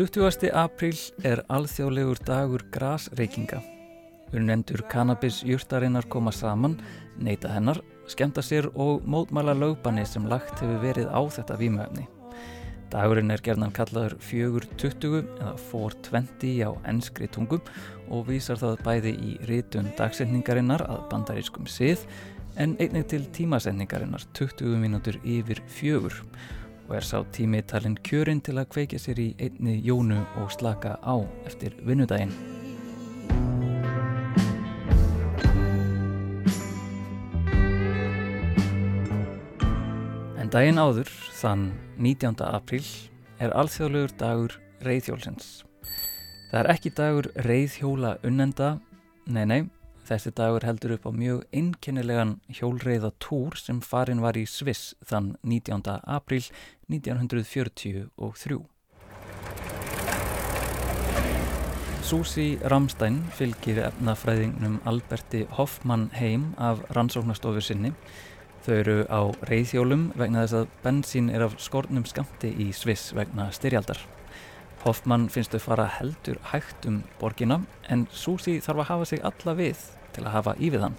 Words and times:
20. 0.00 0.48
apríl 0.56 0.96
er 1.28 1.42
alþjóðlegur 1.52 2.22
dagur 2.24 2.62
grasreikinga. 2.72 3.58
Unnendur 4.32 4.80
kannabisjurtarinnar 4.88 6.06
koma 6.08 6.32
saman, 6.32 6.78
neyta 7.20 7.50
hennar, 7.52 7.82
skemta 8.08 8.40
sér 8.40 8.70
og 8.72 9.04
mótmæla 9.04 9.52
lögbanni 9.52 10.06
sem 10.08 10.24
lagt 10.24 10.62
hefur 10.62 10.80
verið 10.80 11.10
á 11.12 11.20
þetta 11.36 11.58
výmöfni. 11.60 12.06
Dagurinn 12.88 13.34
er 13.34 13.44
gerðan 13.44 13.74
kallaður 13.76 14.16
420 14.24 15.18
eða 15.20 15.52
420 15.68 16.64
á 16.64 16.72
ennskri 16.88 17.28
tungum 17.28 17.60
og 18.08 18.24
vísar 18.30 18.56
það 18.56 18.80
bæði 18.86 19.12
í 19.20 19.34
rítun 19.50 19.92
dagsetningarinnar 20.00 20.86
að 20.86 21.04
bandarískum 21.12 21.68
sið 21.68 22.06
en 22.56 22.72
einnig 22.80 23.04
til 23.12 23.28
tímasendingarinnar 23.36 24.24
20 24.32 24.80
mínútur 24.80 25.20
yfir 25.20 25.60
fjögur 25.68 26.22
og 26.90 26.96
er 26.98 27.06
sá 27.06 27.20
tími 27.30 27.60
talinn 27.70 27.94
kjörinn 28.02 28.40
til 28.42 28.56
að 28.58 28.72
kveikja 28.74 28.98
sér 28.98 29.18
í 29.22 29.28
einni 29.38 29.76
jónu 29.86 30.18
og 30.42 30.48
slaka 30.50 30.96
á 31.06 31.22
eftir 31.46 31.76
vinnudaginn. 31.86 32.32
En 40.34 40.50
daginn 40.50 40.82
áður, 40.82 41.06
þann 41.38 41.68
19. 41.94 42.42
apríl, 42.50 42.82
er 43.38 43.54
alþjóðlegur 43.54 44.16
dagur 44.18 44.58
reyðhjólsins. 44.82 45.60
Það 46.50 46.58
er 46.64 46.70
ekki 46.74 46.90
dagur 46.98 47.30
reyðhjóla 47.46 48.16
unnenda, 48.26 48.80
nei 49.30 49.44
nei, 49.46 49.62
Þessi 50.10 50.32
dagur 50.34 50.64
heldur 50.66 50.96
upp 50.96 51.04
á 51.06 51.14
mjög 51.14 51.44
einkennilegan 51.54 52.32
hjólreiðatúr 52.50 53.54
sem 53.54 53.78
farin 53.78 54.18
var 54.24 54.34
í 54.34 54.42
Sviss 54.42 54.96
þann 55.06 55.36
19. 55.46 55.84
april 56.02 56.48
1943. 56.90 58.00
Susi 62.02 62.46
Ramstein 62.72 63.20
fylgir 63.38 63.78
efnafræðingnum 63.84 64.80
Alberti 64.90 65.44
Hoffmann 65.54 66.08
heim 66.18 66.48
af 66.58 66.82
rannsóknastofu 66.90 67.62
sinni. 67.62 67.94
Þau 68.66 68.74
eru 68.80 68.98
á 69.06 69.30
reyðhjólum 69.46 70.08
vegna 70.18 70.42
þess 70.42 70.58
að 70.64 70.74
bensín 70.82 71.30
er 71.30 71.46
af 71.46 71.54
skornum 71.62 72.02
skamti 72.10 72.50
í 72.50 72.72
Sviss 72.74 73.14
vegna 73.14 73.46
styrjaldar. 73.54 74.02
Hoffmann 74.82 75.30
finnst 75.30 75.54
þau 75.54 75.62
fara 75.70 75.86
heldur 76.00 76.42
hægt 76.50 76.90
um 76.90 77.04
borgina 77.22 77.62
en 77.86 78.08
Susi 78.10 78.58
þarf 78.58 78.88
að 78.88 78.90
hafa 78.90 79.10
sig 79.14 79.26
alla 79.30 79.54
við 79.54 79.86
til 80.14 80.26
að 80.26 80.34
hafa 80.38 80.54
í 80.58 80.70
við 80.74 80.86
hann. 80.86 80.98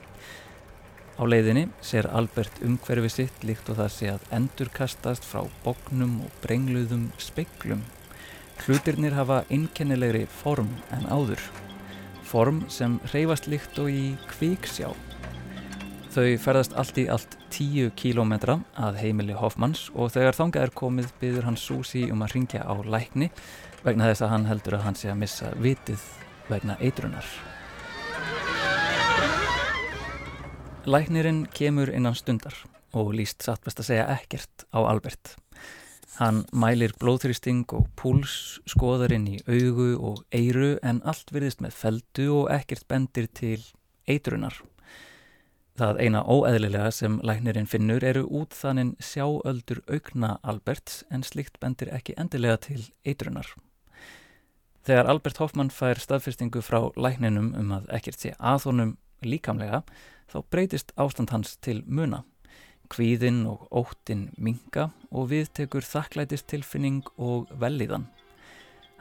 Á 1.22 1.23
leiðinni 1.28 1.67
sér 1.86 2.08
Albert 2.09 2.62
umhverfi 2.66 3.09
sitt 3.12 3.44
líkt 3.45 3.68
og 3.70 3.78
það 3.78 3.92
sé 3.94 4.08
að 4.14 4.23
endurkastast 4.34 5.28
frá 5.28 5.44
bognum 5.66 6.22
og 6.25 6.38
brengluðum 6.41 7.09
speiklum. 7.22 7.84
Hlutirnir 8.63 9.13
hafa 9.18 9.44
innkennilegri 9.53 10.24
form 10.41 10.72
en 10.96 11.06
áður. 11.09 11.44
Form 12.25 12.63
sem 12.72 13.00
reyfast 13.12 13.50
líkt 13.52 13.78
og 13.81 13.91
í 13.91 14.16
kvíksjá. 14.31 14.90
Þau 16.12 16.25
ferðast 16.44 16.74
allt 16.80 16.97
í 17.00 17.06
allt 17.12 17.38
tíu 17.52 17.91
kílómetra 17.96 18.57
að 18.80 18.97
heimili 19.03 19.36
Hoffmanns 19.38 19.90
og 19.94 20.12
þegar 20.16 20.36
þangað 20.40 20.66
er 20.66 20.74
komið 20.81 21.13
byður 21.22 21.47
hann 21.47 21.59
Susi 21.59 22.07
um 22.12 22.25
að 22.25 22.36
ringja 22.36 22.66
á 22.68 22.74
lækni 22.84 23.30
vegna 23.86 24.09
þess 24.09 24.25
að 24.25 24.34
hann 24.36 24.50
heldur 24.50 24.80
að 24.80 24.86
hann 24.90 25.00
sé 25.00 25.12
að 25.13 25.22
missa 25.24 25.53
vitið 25.59 26.03
vegna 26.52 26.75
eitrunar. 26.84 27.28
Læknirinn 30.86 31.44
kemur 31.53 31.92
innan 31.94 32.16
stundar 32.18 32.56
og 32.97 33.12
líst 33.14 33.44
satt 33.46 33.62
best 33.62 33.84
að 33.84 33.86
segja 33.92 34.06
ekkert 34.16 34.64
á 34.74 34.81
Albert. 34.81 35.36
Hann 36.18 36.40
mælir 36.50 36.96
blóðþrýsting 36.97 37.68
og 37.78 37.86
púls, 37.94 38.58
skoðar 38.66 39.14
inn 39.14 39.28
í 39.30 39.36
augu 39.46 39.92
og 40.02 40.24
eiru 40.34 40.80
en 40.81 41.03
allt 41.06 41.30
virðist 41.30 41.62
með 41.62 41.75
feldu 41.78 42.25
og 42.40 42.50
ekkert 42.56 42.88
bendir 42.90 43.28
til 43.30 43.59
eitrunar. 44.09 44.58
Það 45.78 46.02
eina 46.02 46.24
óeðlilega 46.25 46.90
sem 46.98 47.19
læknirinn 47.22 47.69
finnur 47.69 48.02
eru 48.02 48.25
út 48.25 48.58
þannig 48.58 48.96
sjáöldur 49.06 49.84
aukna 49.86 50.40
Alberts 50.42 51.03
en 51.13 51.22
slikt 51.22 51.59
bendir 51.62 51.94
ekki 51.94 52.18
endilega 52.18 52.58
til 52.66 52.88
eitrunar. 53.06 53.53
Þegar 54.81 55.13
Albert 55.13 55.38
Hoffmann 55.38 55.69
fær 55.69 56.02
staðfyrstingu 56.02 56.66
frá 56.66 56.90
lækninum 56.98 57.53
um 57.53 57.78
að 57.78 57.86
ekkert 58.00 58.25
sé 58.25 58.34
aðhónum 58.40 58.96
líkamlega 59.22 59.84
þá 60.31 60.40
breytist 60.53 60.94
ástand 61.00 61.34
hans 61.34 61.58
til 61.64 61.81
muna. 61.86 62.24
Kvíðinn 62.92 63.46
og 63.47 63.68
óttinn 63.72 64.30
minga 64.36 64.90
og 65.12 65.30
viðtekur 65.31 65.86
þakklætistilfinning 65.88 67.06
og 67.18 67.52
velíðan. 67.59 68.09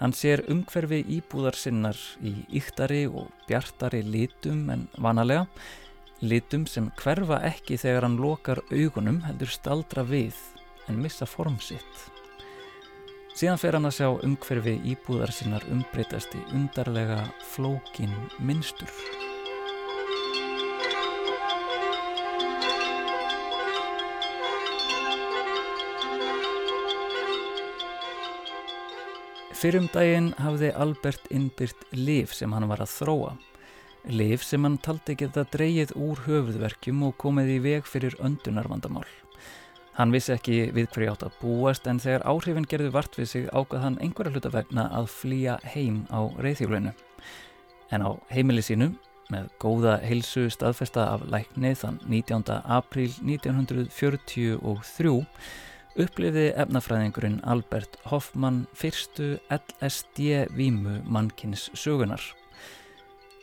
Hann 0.00 0.14
sér 0.16 0.40
umhverfi 0.48 1.02
íbúðar 1.18 1.58
sinnar 1.58 1.98
í 2.24 2.32
yktari 2.56 3.02
og 3.06 3.28
bjartari 3.48 4.00
litum 4.06 4.62
en 4.72 4.86
vanalega, 4.96 5.44
litum 6.24 6.64
sem 6.70 6.88
hverfa 7.00 7.42
ekki 7.50 7.76
þegar 7.82 8.06
hann 8.06 8.16
lokar 8.22 8.62
augunum 8.70 9.20
heldur 9.26 9.52
staldra 9.52 10.06
við 10.08 10.38
en 10.88 11.02
missa 11.02 11.28
form 11.28 11.58
sitt. 11.60 12.06
Síðan 13.36 13.60
fer 13.60 13.76
hann 13.76 13.88
að 13.88 13.98
sjá 14.00 14.08
umhverfi 14.26 14.78
íbúðar 14.94 15.32
sinnar 15.32 15.66
umbreytast 15.72 16.34
í 16.36 16.42
undarlega 16.56 17.22
flókin 17.52 18.16
minnstur. 18.40 18.90
Fyrrum 29.60 29.90
daginn 29.92 30.30
hafði 30.40 30.70
Albert 30.72 31.26
innbyrt 31.28 31.82
liv 31.92 32.30
sem 32.32 32.48
hann 32.56 32.64
var 32.70 32.80
að 32.80 32.94
þróa. 32.94 33.32
Liv 34.08 34.40
sem 34.40 34.64
hann 34.64 34.78
taldi 34.80 35.12
geta 35.20 35.42
dreyið 35.52 35.92
úr 36.00 36.22
höfuðverkjum 36.24 37.02
og 37.04 37.18
komið 37.20 37.50
í 37.52 37.58
veg 37.66 37.84
fyrir 37.84 38.16
öndunarvandamál. 38.24 39.04
Hann 39.98 40.16
vissi 40.16 40.32
ekki 40.32 40.72
við 40.72 40.88
hverju 40.94 41.12
átt 41.12 41.26
að 41.28 41.36
búast 41.42 41.84
en 41.92 42.00
þegar 42.00 42.24
áhrifin 42.32 42.70
gerði 42.72 42.94
vart 42.94 43.20
við 43.20 43.28
sig 43.34 43.44
ákvað 43.52 43.84
hann 43.84 44.00
einhverja 44.00 44.32
hluta 44.32 44.54
vegna 44.56 44.88
að 44.96 45.12
flýja 45.12 45.60
heim 45.74 46.06
á 46.08 46.24
reyðhjólinu. 46.40 46.96
En 47.92 48.00
á 48.00 48.16
heimili 48.32 48.64
sínu, 48.64 48.94
með 49.28 49.52
góða 49.60 50.00
heilsu 50.00 50.48
staðfesta 50.48 51.04
af 51.18 51.28
lækni 51.28 51.76
þann 51.76 52.00
19. 52.08 52.48
apríl 52.64 53.12
1943 53.28 54.56
upplifiði 55.98 56.52
efnafræðingurinn 56.60 57.40
Albert 57.48 57.98
Hoffmann 58.10 58.64
fyrstu 58.76 59.38
LSD-vímu 59.50 61.00
mannkynns 61.10 61.68
sögunar. 61.74 62.22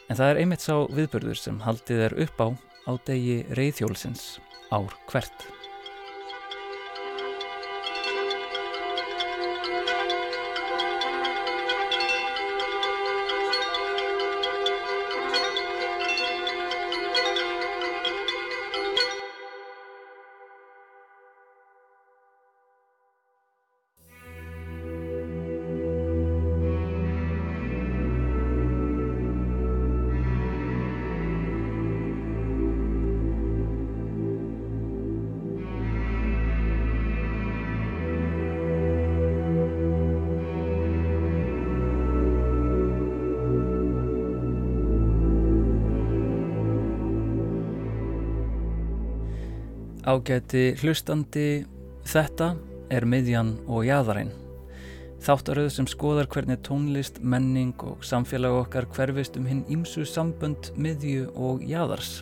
En 0.07 0.15
það 0.15 0.31
er 0.31 0.41
einmitt 0.43 0.63
sá 0.63 0.87
viðbörður 0.87 1.41
sem 1.41 1.59
haldið 1.65 2.05
er 2.07 2.17
upp 2.27 2.39
á 2.39 2.47
á 2.87 2.91
degi 3.09 3.41
reyðhjólsins 3.51 4.37
ár 4.71 4.95
hvert. 5.11 5.56
Ágæti 50.07 50.69
hlustandi, 50.79 51.65
þetta 52.07 52.53
er 52.95 53.03
miðjan 53.03 53.49
og 53.67 53.81
jæðarinn. 53.83 54.29
Þáttaröð 55.19 55.67
sem 55.75 55.89
skoðar 55.91 56.29
hvernig 56.31 56.61
tónlist, 56.63 57.19
menning 57.19 57.73
og 57.83 58.05
samfélag 58.07 58.55
okkar 58.61 58.87
hverfist 58.95 59.35
um 59.35 59.49
hinn 59.49 59.65
ímsu 59.67 60.05
sambönd 60.07 60.71
miðju 60.79 61.27
og 61.35 61.67
jæðars. 61.67 62.21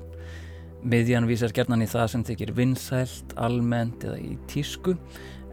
Miðjan 0.82 1.30
vísar 1.30 1.54
gerðnan 1.54 1.86
í 1.86 1.90
það 1.94 2.10
sem 2.16 2.26
þykir 2.32 2.56
vinsælt, 2.58 3.38
almennt 3.38 4.10
eða 4.10 4.18
í 4.18 4.34
tísku, 4.50 4.98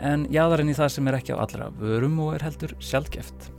en 0.00 0.24
jæðarinn 0.32 0.72
í 0.72 0.80
það 0.80 0.92
sem 0.96 1.12
er 1.12 1.20
ekki 1.20 1.36
á 1.36 1.42
allra 1.44 1.68
vörum 1.84 2.16
og 2.24 2.38
er 2.38 2.48
heldur 2.48 2.76
sjálfgeft. 2.80 3.52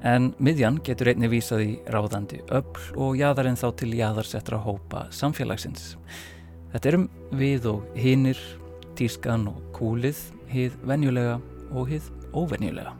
En 0.00 0.32
miðjan 0.40 0.80
getur 0.80 1.12
einni 1.12 1.28
vísað 1.28 1.68
í 1.68 1.70
ráðandi 1.92 2.40
öll 2.48 2.64
og 2.96 3.20
jæðarinn 3.20 3.60
þá 3.60 3.68
til 3.76 3.92
jæðarsettra 3.92 4.64
hópa 4.64 5.10
samfélagsins. 5.12 5.98
Þetta 6.70 6.90
erum 6.92 7.06
við 7.34 7.66
og 7.66 7.86
hinnir, 7.98 8.38
tískan 8.98 9.48
og 9.50 9.58
kúlið, 9.74 10.18
hið 10.50 10.76
venjulega 10.86 11.38
og 11.74 11.88
hið 11.90 12.06
óvenjulega. 12.30 12.92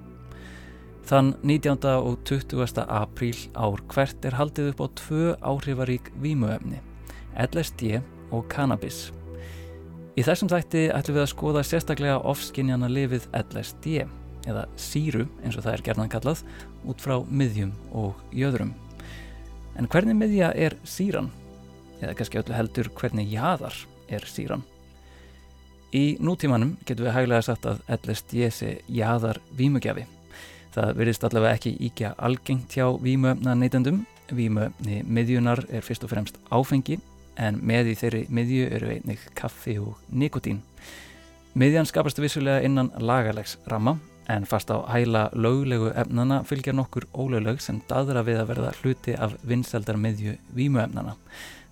Þann 1.06 1.32
19. 1.42 1.78
og 1.94 2.18
20. 2.26 2.82
apríl 2.86 3.36
ár 3.54 3.82
hvert 3.90 4.26
er 4.26 4.36
haldið 4.38 4.72
upp 4.72 4.82
á 4.82 4.86
tvö 5.00 5.32
áhrifarík 5.38 6.10
vímuefni, 6.22 6.82
LSD 7.34 8.00
og 8.30 8.46
cannabis. 8.50 9.10
Í 10.18 10.22
þessum 10.26 10.50
þætti 10.50 10.88
ætlum 10.90 11.20
við 11.20 11.24
að 11.24 11.32
skoða 11.32 11.66
sérstaklega 11.66 12.20
ofskinjana 12.26 12.90
lifið 12.90 13.28
LSD, 13.38 14.04
eða 14.50 14.66
síru 14.78 15.28
eins 15.44 15.58
og 15.58 15.66
það 15.66 15.76
er 15.76 15.84
gerðan 15.86 16.10
kallað, 16.10 16.42
út 16.90 17.02
frá 17.02 17.20
miðjum 17.26 17.70
og 17.94 18.18
jöðrum. 18.34 18.74
En 19.78 19.86
hvernig 19.90 20.18
miðja 20.18 20.50
er 20.58 20.74
síran? 20.82 21.30
Eða 22.00 22.14
kannski 22.18 22.40
öllu 22.40 22.56
heldur 22.56 22.90
hvernig 22.96 23.30
jaðar 23.32 23.76
er 24.08 24.24
síran? 24.28 24.64
Í 25.90 26.16
nútímanum 26.22 26.76
getum 26.86 27.08
við 27.08 27.16
hæglega 27.16 27.42
sagt 27.44 27.66
að 27.66 27.80
LSD 27.96 28.50
sé 28.54 28.70
jaðar 28.88 29.40
vímugjafi. 29.58 30.06
Það 30.70 30.92
verðist 31.00 31.24
allavega 31.26 31.58
ekki 31.58 31.72
íkja 31.88 32.12
algengt 32.22 32.76
hjá 32.76 32.86
vímöfna 33.02 33.56
neytendum. 33.58 34.04
Vímöfni 34.30 35.00
miðjunar 35.02 35.64
er 35.66 35.82
fyrst 35.82 36.06
og 36.06 36.12
fremst 36.12 36.38
áfengi 36.54 37.00
en 37.40 37.58
með 37.66 37.90
í 37.90 37.96
þeirri 37.98 38.20
miðju 38.30 38.68
eru 38.76 38.92
einnig 38.94 39.24
kaffi 39.34 39.80
og 39.82 39.98
nikotín. 40.14 40.60
Miðjan 41.58 41.88
skapast 41.90 42.20
vissulega 42.22 42.62
innan 42.62 42.92
lagalegs 43.02 43.56
ramma 43.66 43.96
en 44.30 44.46
fast 44.46 44.70
á 44.70 44.78
hæla 44.86 45.28
löglegu 45.34 45.90
efnana 45.98 46.44
fylgjar 46.46 46.76
nokkur 46.78 47.08
ólögleg 47.10 47.58
sem 47.58 47.80
dadra 47.90 48.22
við 48.22 48.44
að 48.44 48.52
verða 48.52 48.74
hluti 48.78 49.16
af 49.18 49.34
vinseldar 49.42 49.98
miðju 49.98 50.36
vímöfnana. 50.54 51.16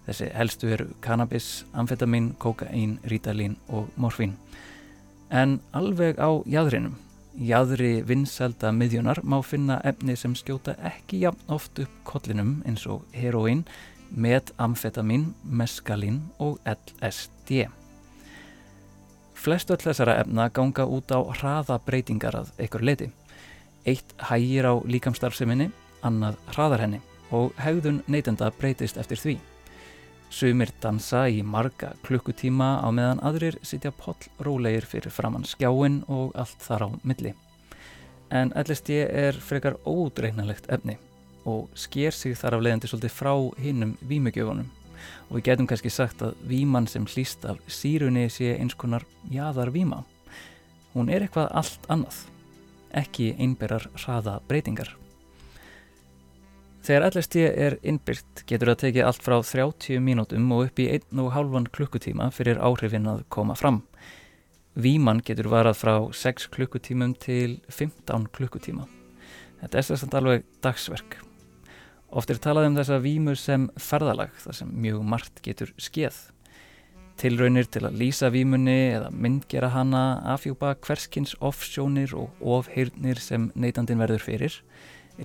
Þessi 0.09 0.31
helstu 0.33 0.71
eru 0.73 0.89
kannabis, 1.05 1.67
amfetamin, 1.77 2.33
kokain, 2.41 2.97
rítalín 3.05 3.59
og 3.69 3.91
morfín. 4.01 4.39
En 5.29 5.61
alveg 5.77 6.17
á 6.17 6.33
jæðrinum 6.49 6.97
Jæðri 7.39 8.01
vinselda 8.03 8.73
miðjunar 8.75 9.21
má 9.23 9.37
finna 9.47 9.77
efni 9.87 10.17
sem 10.19 10.33
skjóta 10.35 10.73
ekki 10.89 11.21
jafn 11.23 11.53
oft 11.55 11.79
upp 11.79 11.93
kollinum 12.03 12.57
eins 12.67 12.83
og 12.91 13.05
heroín, 13.15 13.61
metamfetamin, 14.11 15.29
meskalín 15.47 16.19
og 16.43 16.59
LSD. 16.67 17.69
Flest 19.39 19.71
öll 19.71 19.79
þessara 19.85 20.17
efna 20.25 20.49
ganga 20.51 20.89
út 20.91 21.15
á 21.15 21.23
hraða 21.39 21.79
breytingar 21.87 22.41
að 22.41 22.51
einhver 22.59 22.83
leiti. 22.83 23.13
Eitt 23.87 24.17
hægir 24.19 24.67
á 24.67 24.75
líkamstarfseminni, 24.83 25.71
annað 26.03 26.43
hraðar 26.51 26.83
henni 26.89 27.01
og 27.31 27.55
hegðun 27.63 28.03
neytenda 28.11 28.51
breytist 28.59 28.99
eftir 28.99 29.23
því. 29.23 29.37
Sumir 30.29 30.69
dansa 30.83 31.23
í 31.33 31.41
marga 31.41 31.95
klukkutíma 32.05 32.79
á 32.85 32.89
meðan 32.93 33.21
aðrir 33.25 33.57
sitja 33.65 33.91
pollrólegir 33.97 34.85
fyrir 34.85 35.13
framann 35.13 35.47
skjáin 35.49 36.03
og 36.05 36.37
allt 36.37 36.61
þar 36.61 36.85
á 36.85 36.89
milli. 37.03 37.33
En 38.29 38.53
LSD 38.53 38.99
er 39.09 39.39
frekar 39.41 39.79
ódreynalegt 39.89 40.69
efni 40.69 40.99
og 41.49 41.73
sker 41.73 42.13
sig 42.13 42.37
þar 42.37 42.59
af 42.59 42.65
leiðandi 42.67 42.91
svolítið 42.91 43.17
frá 43.17 43.33
hinnum 43.65 43.97
vímugjöfunum 44.05 44.69
og 45.31 45.39
við 45.39 45.47
getum 45.49 45.69
kannski 45.71 45.93
sagt 45.93 46.23
að 46.27 46.37
víman 46.51 46.89
sem 46.91 47.09
hlýst 47.09 47.49
af 47.49 47.61
sírunni 47.65 48.29
sé 48.29 48.53
eins 48.59 48.77
konar 48.77 49.07
jáðar 49.33 49.73
víma. 49.73 50.05
Hún 50.93 51.09
er 51.09 51.25
eitthvað 51.25 51.53
allt 51.57 51.89
annað, 51.89 52.25
ekki 52.93 53.33
einberar 53.39 53.89
hraða 53.97 54.41
breytingar. 54.49 54.93
Þegar 56.89 57.05
LSD 57.11 57.43
er 57.45 57.75
innbyrt 57.85 58.47
getur 58.49 58.71
það 58.71 58.79
tekið 58.81 59.05
allt 59.05 59.21
frá 59.21 59.35
30 59.45 59.99
mínútum 60.01 60.47
og 60.57 60.71
upp 60.71 60.81
í 60.81 60.87
1,5 60.95 61.67
klukkutíma 61.77 62.31
fyrir 62.33 62.63
áhrifin 62.65 63.11
að 63.13 63.27
koma 63.29 63.53
fram. 63.61 63.83
Víman 64.73 65.21
getur 65.21 65.51
varað 65.53 65.77
frá 65.83 65.93
6 66.17 66.47
klukkutímum 66.55 67.13
til 67.21 67.59
15 67.69 68.31
klukkutíma. 68.33 68.87
Þetta 69.61 69.79
er 69.83 69.85
sérstaklega 69.85 70.23
alveg 70.23 70.49
dagsverk. 70.65 71.19
Oft 72.09 72.33
er 72.33 72.41
talað 72.41 72.71
um 72.71 72.81
þessa 72.81 73.03
vímur 73.05 73.37
sem 73.37 73.69
ferðalag 73.77 74.33
þar 74.41 74.61
sem 74.63 74.73
mjög 74.73 75.05
margt 75.13 75.45
getur 75.45 75.77
skeið. 75.77 76.17
Tilraunir 77.21 77.69
til 77.69 77.85
að 77.85 78.01
lýsa 78.01 78.33
vímunni 78.33 78.95
eða 78.95 79.13
myndgera 79.13 79.75
hana 79.77 80.23
afhjúpa 80.39 80.73
hverskins 80.81 81.37
offsjónir 81.37 82.17
og 82.17 82.41
ofheirnir 82.41 83.21
sem 83.21 83.51
neytandin 83.53 84.01
verður 84.01 84.25
fyrir 84.31 84.63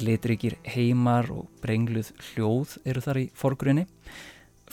litrikir 0.02 0.58
heimar 0.66 1.30
og 1.34 1.50
brengluð 1.64 2.14
hljóð 2.32 2.78
eru 2.86 3.04
þar 3.04 3.20
í 3.22 3.26
forgrunni. 3.38 3.86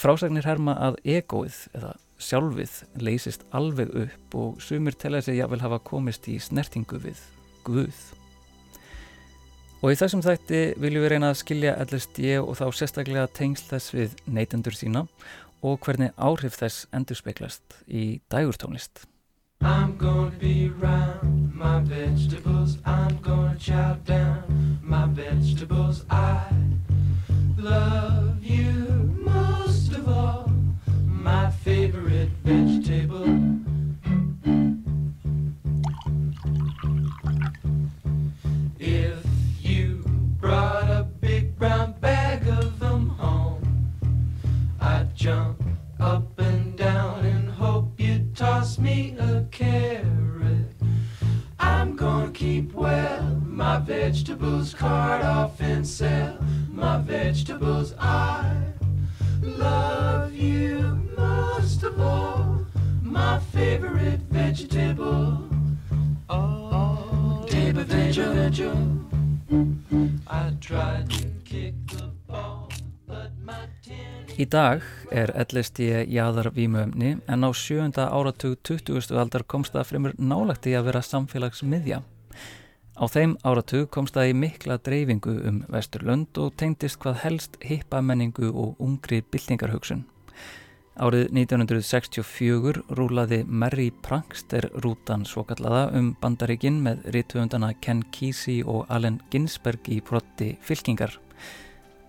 Frásagnir 0.00 0.46
herma 0.48 0.76
að 0.80 1.00
egoið 1.18 1.58
eða 1.76 1.96
sjálfið 2.20 2.78
leysist 3.00 3.44
alveg 3.56 3.92
upp 4.04 4.38
og 4.38 4.62
sumir 4.64 4.96
telja 4.96 5.22
sig 5.24 5.40
jáfnvel 5.40 5.60
hafa 5.64 5.80
komist 5.84 6.28
í 6.28 6.38
snertingu 6.40 7.00
við 7.00 7.20
Guð. 7.64 7.98
Og 9.80 9.94
í 9.94 9.96
þessum 9.96 10.22
þætti 10.24 10.60
viljum 10.80 11.04
við 11.04 11.12
reyna 11.14 11.30
að 11.32 11.40
skilja 11.40 11.76
LSD 11.84 12.34
og 12.40 12.52
þá 12.60 12.66
sérstaklega 12.76 13.28
tengsl 13.36 13.68
þess 13.70 13.94
við 13.96 14.16
neytendur 14.28 14.76
sína 14.76 15.06
og 15.64 15.80
hvernig 15.84 16.12
áhrif 16.16 16.56
þess 16.60 16.88
endur 16.96 17.20
speiklast 17.20 17.80
í 17.88 18.20
dægurtónlist. 18.32 19.06
I'm 19.60 19.96
gonna 19.98 20.32
be 20.40 20.72
round 20.80 21.39
my 21.60 21.78
vegetables. 21.80 22.78
I'm 22.86 23.18
gonna 23.18 23.54
chow 23.58 23.92
down 24.06 24.78
my 24.82 25.04
vegetables. 25.04 26.06
I 26.08 26.42
love 27.58 28.42
you 28.42 29.14
most 29.20 29.92
of 29.92 30.08
all, 30.08 30.50
my 31.04 31.50
favorite 31.50 32.30
vegetable. 32.42 33.26
If 38.78 39.22
you 39.60 40.02
brought 40.40 40.79
vegetables, 54.00 54.72
cart 54.72 55.22
off 55.22 55.60
and 55.60 55.86
sell 55.86 56.38
my 56.72 56.98
vegetables. 56.98 57.92
I 57.98 58.56
love 59.42 60.32
you 60.32 60.98
most 61.16 61.82
of 61.82 62.00
all, 62.00 62.64
my 63.02 63.38
favorite 63.52 64.20
vegetable. 64.30 65.42
Oh, 66.30 67.44
table 67.46 67.84
vegetable. 67.84 68.96
I 70.26 70.52
tried 70.60 71.10
to 71.10 71.26
kick 71.44 71.74
the 71.88 72.08
ball. 72.26 72.68
Í 74.40 74.46
dag 74.48 74.84
er 75.12 75.32
LSD 75.42 76.06
jáðar 76.08 76.48
vímuöfni 76.54 77.18
en 77.28 77.44
á 77.44 77.50
sjönda 77.52 78.06
áratug 78.08 78.54
20. 78.64 79.10
aldar 79.20 79.44
komst 79.44 79.74
það 79.74 79.88
fremur 79.90 80.14
nálagt 80.16 80.70
í 80.70 80.72
að 80.78 80.86
vera 80.88 81.02
samfélagsmiðja. 81.04 82.00
Á 83.00 83.08
þeim 83.08 83.38
áratug 83.48 83.86
komst 83.88 84.12
það 84.12 84.28
í 84.28 84.32
mikla 84.36 84.74
dreifingu 84.84 85.32
um 85.48 85.62
Vesturlund 85.72 86.36
og 86.36 86.50
tegndist 86.60 86.98
hvað 87.00 87.22
helst 87.22 87.54
hippamenningu 87.64 88.50
og 88.52 88.82
ungri 88.84 89.22
byltingarhugsun. 89.24 90.02
Árið 91.00 91.30
1964 91.32 92.82
rúlaði 92.98 93.38
Mary 93.48 93.88
Prankster 94.04 94.68
rútan 94.84 95.24
svokallaða 95.24 95.86
um 95.96 96.12
bandaríkin 96.20 96.76
með 96.84 97.08
rítuundana 97.16 97.72
Ken 97.80 98.02
Kesey 98.12 98.60
og 98.68 98.84
Allen 98.92 99.16
Ginsberg 99.32 99.88
í 99.88 100.02
brotti 100.04 100.50
fylkingar. 100.60 101.16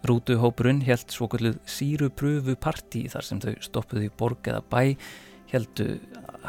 Rútuhópurinn 0.03 0.83
held 0.83 1.07
svokulluð 1.07 1.61
sírupröfu 1.71 2.57
partí 2.59 3.05
þar 3.07 3.29
sem 3.29 3.39
þau 3.39 3.53
stoppuði 3.63 4.11
í 4.11 4.15
borg 4.19 4.51
eða 4.51 4.59
bæ, 4.67 4.97
heldu 5.51 5.99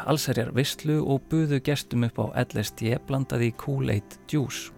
allsherjar 0.07 0.53
visslu 0.55 0.99
og 1.01 1.25
buðu 1.31 1.59
gestum 1.63 2.05
upp 2.07 2.19
á 2.19 2.25
LSD 2.45 2.95
blandaði 3.07 3.51
Kool-Aid 3.59 4.17
Juice. 4.31 4.71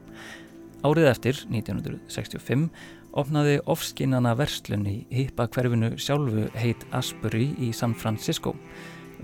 Árið 0.86 1.10
eftir, 1.10 1.40
1965, 1.50 2.68
opnaði 3.16 3.60
ofskinnana 3.72 4.36
verslun 4.38 4.86
í 4.90 4.98
hippa 5.14 5.48
hverfinu 5.50 5.96
sjálfu 5.98 6.50
heit 6.60 6.84
Asbury 6.94 7.48
í 7.58 7.72
San 7.74 7.96
Francisco. 7.98 8.54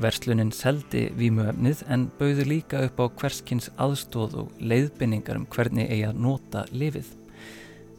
Verslunin 0.02 0.54
seldi 0.56 1.10
vímuöfnið 1.20 1.84
en 1.92 2.08
bauði 2.18 2.48
líka 2.48 2.86
upp 2.88 3.02
á 3.04 3.06
hverskins 3.22 3.70
aðstóð 3.76 4.38
og 4.46 4.62
leiðbynningar 4.64 5.42
um 5.42 5.50
hvernig 5.52 5.92
eigi 5.92 6.06
að 6.08 6.22
nota 6.24 6.64
lifið. 6.72 7.12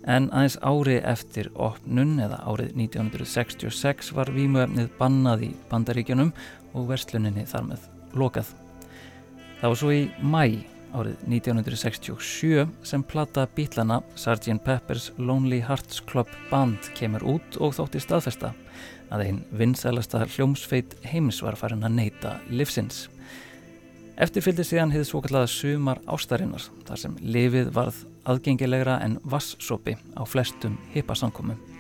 En 0.03 0.33
aðeins 0.35 0.57
ári 0.67 0.97
eftir 1.07 1.53
opnun 1.55 2.17
eða 2.25 2.41
árið 2.49 2.73
1966 2.75 4.11
var 4.17 4.33
vímuefnið 4.35 4.89
bannað 4.99 5.45
í 5.47 5.51
bandaríkjunum 5.71 6.33
og 6.73 6.91
versluninni 6.91 7.47
þar 7.49 7.71
með 7.71 7.89
lokað. 8.19 8.53
Það 9.61 9.73
var 9.73 9.81
svo 9.81 9.93
í 9.95 10.03
mæ 10.21 10.45
árið 10.93 11.21
1967 11.29 12.67
sem 12.85 13.05
plata 13.07 13.47
bítlana 13.57 14.03
Sgt. 14.17 14.59
Pepper's 14.65 15.11
Lonely 15.17 15.63
Hearts 15.65 16.03
Club 16.05 16.29
Band 16.51 16.91
kemur 16.99 17.25
út 17.37 17.57
og 17.61 17.77
þótti 17.79 18.03
staðfesta 18.03 18.53
að 19.13 19.25
einn 19.27 19.41
vinsælasta 19.57 20.25
hljómsveit 20.35 20.97
heims 21.09 21.43
var 21.45 21.57
farin 21.61 21.85
að 21.85 21.97
neyta 21.99 22.37
livsins. 22.53 23.07
Eftirfylgdi 24.21 24.65
síðan 24.69 24.93
hefði 24.93 25.09
svokallaða 25.09 25.49
sumar 25.49 26.01
ástarinnar 26.13 26.69
þar 26.89 27.01
sem 27.01 27.19
lifið 27.25 27.73
varð 27.77 28.03
aðgengilegra 28.29 28.99
en 29.05 29.19
vassopi 29.25 29.97
á 30.15 30.23
flestum 30.29 30.77
hippasankomum. 30.93 31.72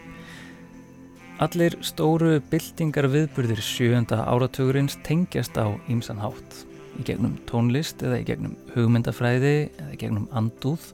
Allir 1.42 1.74
stóru 1.82 2.36
byltingar 2.52 3.08
viðburðir 3.10 3.58
sjönda 3.66 4.20
áratugurins 4.30 4.94
tengjast 5.02 5.56
á 5.58 5.74
ímsan 5.90 6.20
hátt. 6.22 6.58
Í 7.00 7.02
gegnum 7.08 7.32
tónlist 7.48 8.04
eða 8.04 8.20
í 8.20 8.26
gegnum 8.28 8.52
hugmyndafræði 8.76 9.54
eða 9.72 9.88
í 9.88 9.98
gegnum 9.98 10.28
andúð 10.38 10.84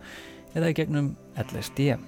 eða 0.56 0.70
í 0.70 0.76
gegnum 0.78 1.10
LSD. 1.42 1.98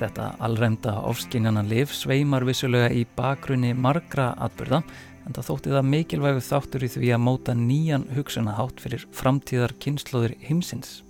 Þetta 0.00 0.32
allræmda 0.42 0.96
ofskinnjana 1.06 1.62
liv 1.68 1.94
sveimar 1.94 2.48
vissulega 2.48 2.90
í 2.90 3.04
bakgrunni 3.14 3.76
margra 3.78 4.32
atbyrða 4.42 4.82
en 5.22 5.38
það 5.38 5.48
þótti 5.52 5.76
það 5.76 5.88
mikilvægu 5.92 6.44
þáttur 6.48 6.88
í 6.88 6.92
því 6.96 7.14
að 7.14 7.24
móta 7.28 7.54
nýjan 7.54 8.08
hugsunahátt 8.16 8.82
fyrir 8.82 9.06
framtíðar 9.14 9.78
kynnslóður 9.78 10.34
heimsins. 10.48 11.04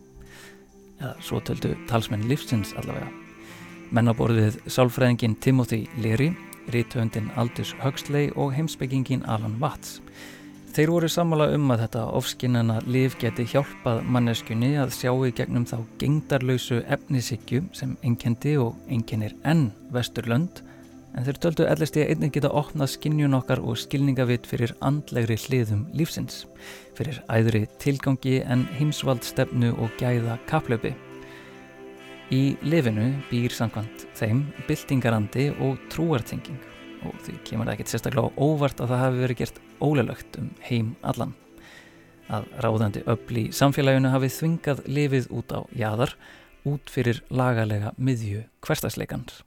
Eða 1.01 1.17
svo 1.25 1.41
töldu 1.41 1.79
talsmenn 1.89 2.29
livsins 2.29 2.77
allavega 2.77 3.22
mennaborðið 3.93 4.61
sálfræðingin 4.67 5.39
Timothy 5.41 5.87
Leary 6.03 6.33
rítöndin 6.73 7.31
Aldous 7.37 7.75
Huxley 7.83 8.31
og 8.37 8.55
heimsbyggingin 8.57 9.27
Alan 9.29 9.59
Watts 9.63 10.01
Þeir 10.73 10.89
voru 10.89 11.09
sammála 11.13 11.51
um 11.53 11.69
að 11.75 11.83
þetta 11.83 12.03
ofskinnana 12.17 12.79
liv 12.89 13.13
geti 13.21 13.45
hjálpað 13.45 13.99
manneskunni 14.09 14.71
að 14.81 14.95
sjá 14.97 15.11
í 15.13 15.33
gegnum 15.37 15.67
þá 15.69 15.83
gengdarlausu 16.01 16.79
efnisíkju 16.97 17.67
sem 17.77 17.93
enkendi 18.01 18.55
og 18.57 18.79
enkenir 18.89 19.35
enn 19.45 19.67
vesturlönd 19.93 20.63
en 21.13 21.29
þeir 21.29 21.43
töldu 21.45 21.69
ellist 21.69 22.01
ég 22.01 22.15
einnig 22.15 22.33
geta 22.33 22.55
opnað 22.57 22.95
skinnjun 22.95 23.37
okkar 23.37 23.61
og 23.61 23.77
skilningavitt 23.85 24.49
fyrir 24.49 24.73
andlegri 24.81 25.37
hliðum 25.45 25.85
lífsins, 25.93 26.47
fyrir 26.97 27.21
æðri 27.29 27.67
tilgangi 27.83 28.39
en 28.41 28.65
heimsvald 28.79 29.29
stefnu 29.29 29.75
og 29.77 29.93
gæða 30.01 30.41
kaplöpi. 30.49 30.97
Í 32.33 32.55
lifinu 32.65 33.11
býr 33.29 33.53
samkvæmt 33.53 34.07
þeim 34.17 34.39
byltingarandi 34.65 35.51
og 35.61 35.77
trúartenging 35.93 36.63
og 37.05 37.19
því 37.27 37.35
kemur 37.45 37.69
það 37.69 37.75
ekkert 37.75 37.93
sérstaklega 37.93 38.33
óvart 38.41 38.81
að 38.81 38.93
það 38.95 39.03
hafi 39.03 39.21
verið 39.21 39.41
gert 39.43 39.61
ólelögt 39.85 40.39
um 40.41 40.49
heim 40.65 40.95
allan. 41.05 41.35
Að 42.33 42.49
ráðandi 42.65 43.05
öll 43.13 43.41
í 43.43 43.45
samfélaginu 43.53 44.15
hafi 44.15 44.33
þvingað 44.33 44.85
lifið 44.89 45.29
út 45.37 45.53
á 45.53 45.61
jæðar 45.77 46.17
út 46.73 46.95
fyrir 46.95 47.21
lagalega 47.29 47.93
miðju 48.01 48.47
hverstasleikans. 48.65 49.43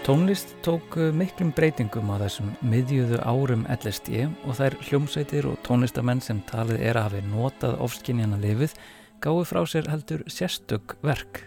Tónlist 0.00 0.54
tók 0.64 0.96
eh, 0.96 1.12
miklum 1.12 1.50
breytingum 1.52 2.08
á 2.08 2.16
þessum 2.22 2.54
miðjuðu 2.64 3.18
árum 3.20 3.66
LSD 3.68 4.24
og 4.48 4.56
þær 4.56 4.76
hljómsveitir 4.86 5.48
og 5.50 5.58
tónlistamenn 5.66 6.22
sem 6.24 6.40
talið 6.48 6.80
er 6.80 6.96
að 6.96 7.06
hafi 7.10 7.20
notað 7.28 7.76
ofskinjana 7.84 8.38
lifið 8.40 8.72
gáði 9.20 9.44
frá 9.50 9.60
sér 9.68 9.90
heldur 9.92 10.24
sérstök 10.24 10.96
verk. 11.04 11.42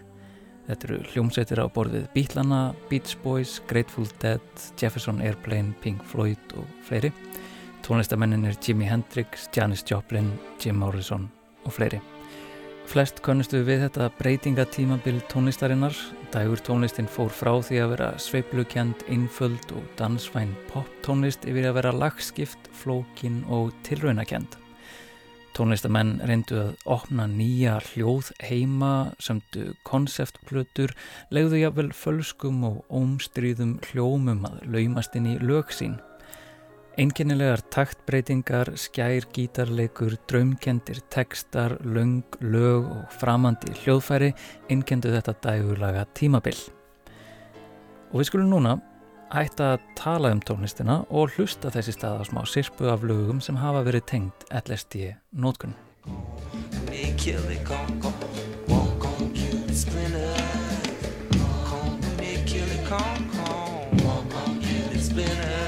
Þetta 0.67 0.87
eru 0.87 0.99
hljómsveitir 1.11 1.59
á 1.59 1.67
borðið 1.73 2.05
Beatlana, 2.13 2.61
Beach 2.91 3.17
Boys, 3.25 3.57
Grateful 3.67 4.05
Dead, 4.21 4.45
Jefferson 4.77 5.19
Airplane, 5.25 5.73
Pink 5.81 6.05
Floyd 6.05 6.53
og 6.53 6.69
fleiri. 6.85 7.09
Tónlistamennin 7.83 8.45
er 8.47 8.55
Jimi 8.61 8.85
Hendrix, 8.87 9.49
Janis 9.51 9.83
Joplin, 9.89 10.29
Jim 10.61 10.77
Morrison 10.79 11.25
og 11.65 11.73
fleiri. 11.73 11.99
Flest 12.87 13.23
konnustu 13.25 13.63
við 13.65 13.87
þetta 13.87 14.11
breytingatímabil 14.19 15.23
tónlistarinnar. 15.31 15.97
Dægur 16.33 16.57
tónlistin 16.65 17.05
fór 17.05 17.29
frá 17.29 17.51
því 17.61 17.75
að 17.83 17.91
vera 17.91 18.05
sveiplukjand, 18.17 19.03
einföld 19.05 19.73
og 19.77 19.83
dansvæn 19.99 20.55
poptónlist 20.71 21.43
yfir 21.45 21.67
að 21.69 21.75
vera 21.77 21.91
lagskipt, 21.93 22.71
flókin 22.73 23.43
og 23.53 23.69
tilraunakjand. 23.85 24.55
Tónlistamenn 25.53 26.15
reyndu 26.25 26.57
að 26.57 26.87
opna 26.89 27.27
nýja 27.29 27.75
hljóð 27.91 28.31
heima, 28.41 29.11
sömdu 29.21 29.75
konseptplötur, 29.85 30.95
legðu 31.29 31.61
jáfnvel 31.61 31.93
fölskum 31.93 32.65
og 32.65 32.81
ómstríðum 32.89 33.75
hljómum 33.91 34.41
að 34.49 34.65
laumast 34.73 35.13
inn 35.19 35.35
í 35.35 35.37
lögsín. 35.37 35.99
Einkennilegar 36.93 37.63
taktbreytingar, 37.73 38.69
skær, 38.77 39.25
gítarleikur, 39.33 40.13
draumkendir, 40.29 40.99
tekstar, 41.09 41.79
löng, 41.81 42.21
lög 42.37 42.85
og 42.85 43.15
framandi 43.17 43.73
hljóðfæri 43.79 44.29
einnkendu 44.69 45.09
þetta 45.15 45.33
dægulaga 45.41 46.03
tímabill. 46.13 46.59
Og 48.13 48.21
við 48.21 48.29
skulum 48.29 48.51
núna 48.53 48.75
hætta 49.33 49.71
að 49.73 49.87
tala 49.97 50.35
um 50.35 50.43
tónlistina 50.45 50.99
og 51.09 51.33
hlusta 51.33 51.73
þessi 51.73 51.95
stað 51.97 52.21
á 52.21 52.23
smá 52.29 52.43
sirpu 52.45 52.85
af 52.93 53.01
lögum 53.01 53.41
sem 53.41 53.57
hafa 53.57 53.81
verið 53.89 54.05
tengt 54.13 54.45
LSD 54.53 55.15
nótkunn. 55.33 55.73
pessoas 65.13 65.62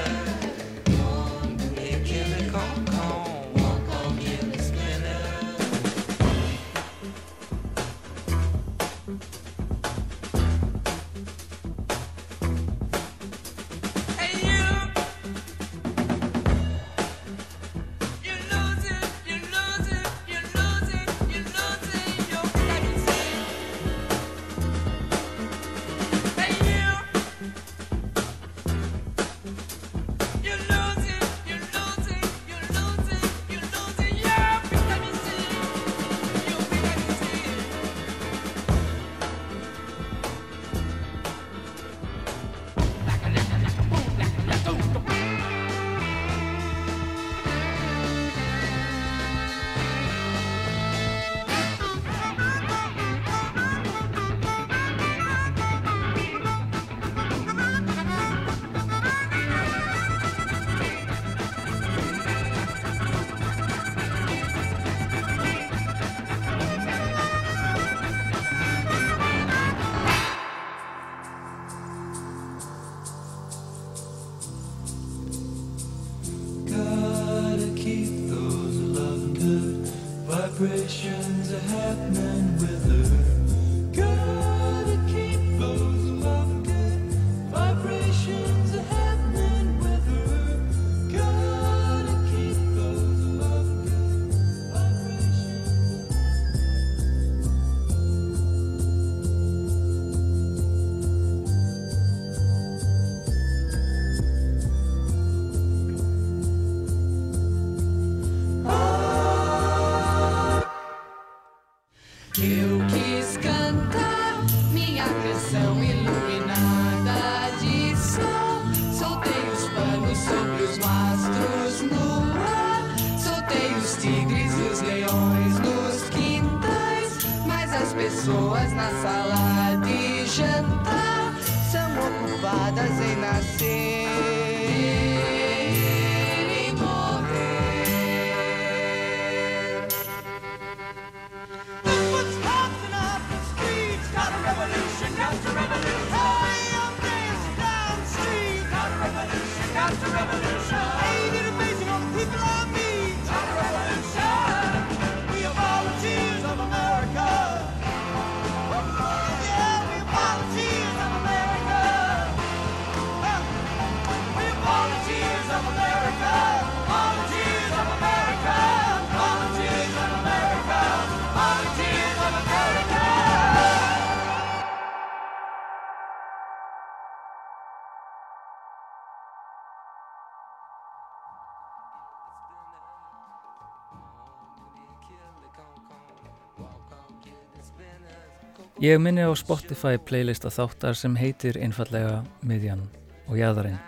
Ég 188.76 188.98
minni 189.00 189.24
á 189.24 189.32
Spotify 189.32 189.96
playlista 189.96 190.50
þáttar 190.52 190.98
sem 191.00 191.14
heitir 191.16 191.56
einfallega 191.56 192.18
Miðjan 192.44 192.82
og 193.24 193.38
Jæðarinn. 193.40 193.78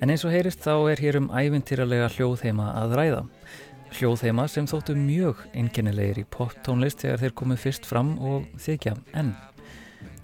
En 0.00 0.08
eins 0.08 0.24
og 0.24 0.32
heyrist 0.32 0.62
þá 0.64 0.88
er 0.88 1.02
hér 1.04 1.18
um 1.18 1.26
ævintýralega 1.28 2.06
hljóðheima 2.14 2.70
að 2.80 2.94
ræða. 2.96 3.18
Hljóðheima 3.98 4.46
sem 4.48 4.64
þóttu 4.70 4.96
mjög 4.96 5.42
einkennilegir 5.52 6.22
í 6.22 6.24
pop-tónlist 6.32 7.04
þegar 7.04 7.20
þeir 7.20 7.36
komið 7.42 7.62
fyrst 7.66 7.88
fram 7.90 8.14
og 8.24 8.48
þykja 8.64 8.94
enn. 9.20 9.34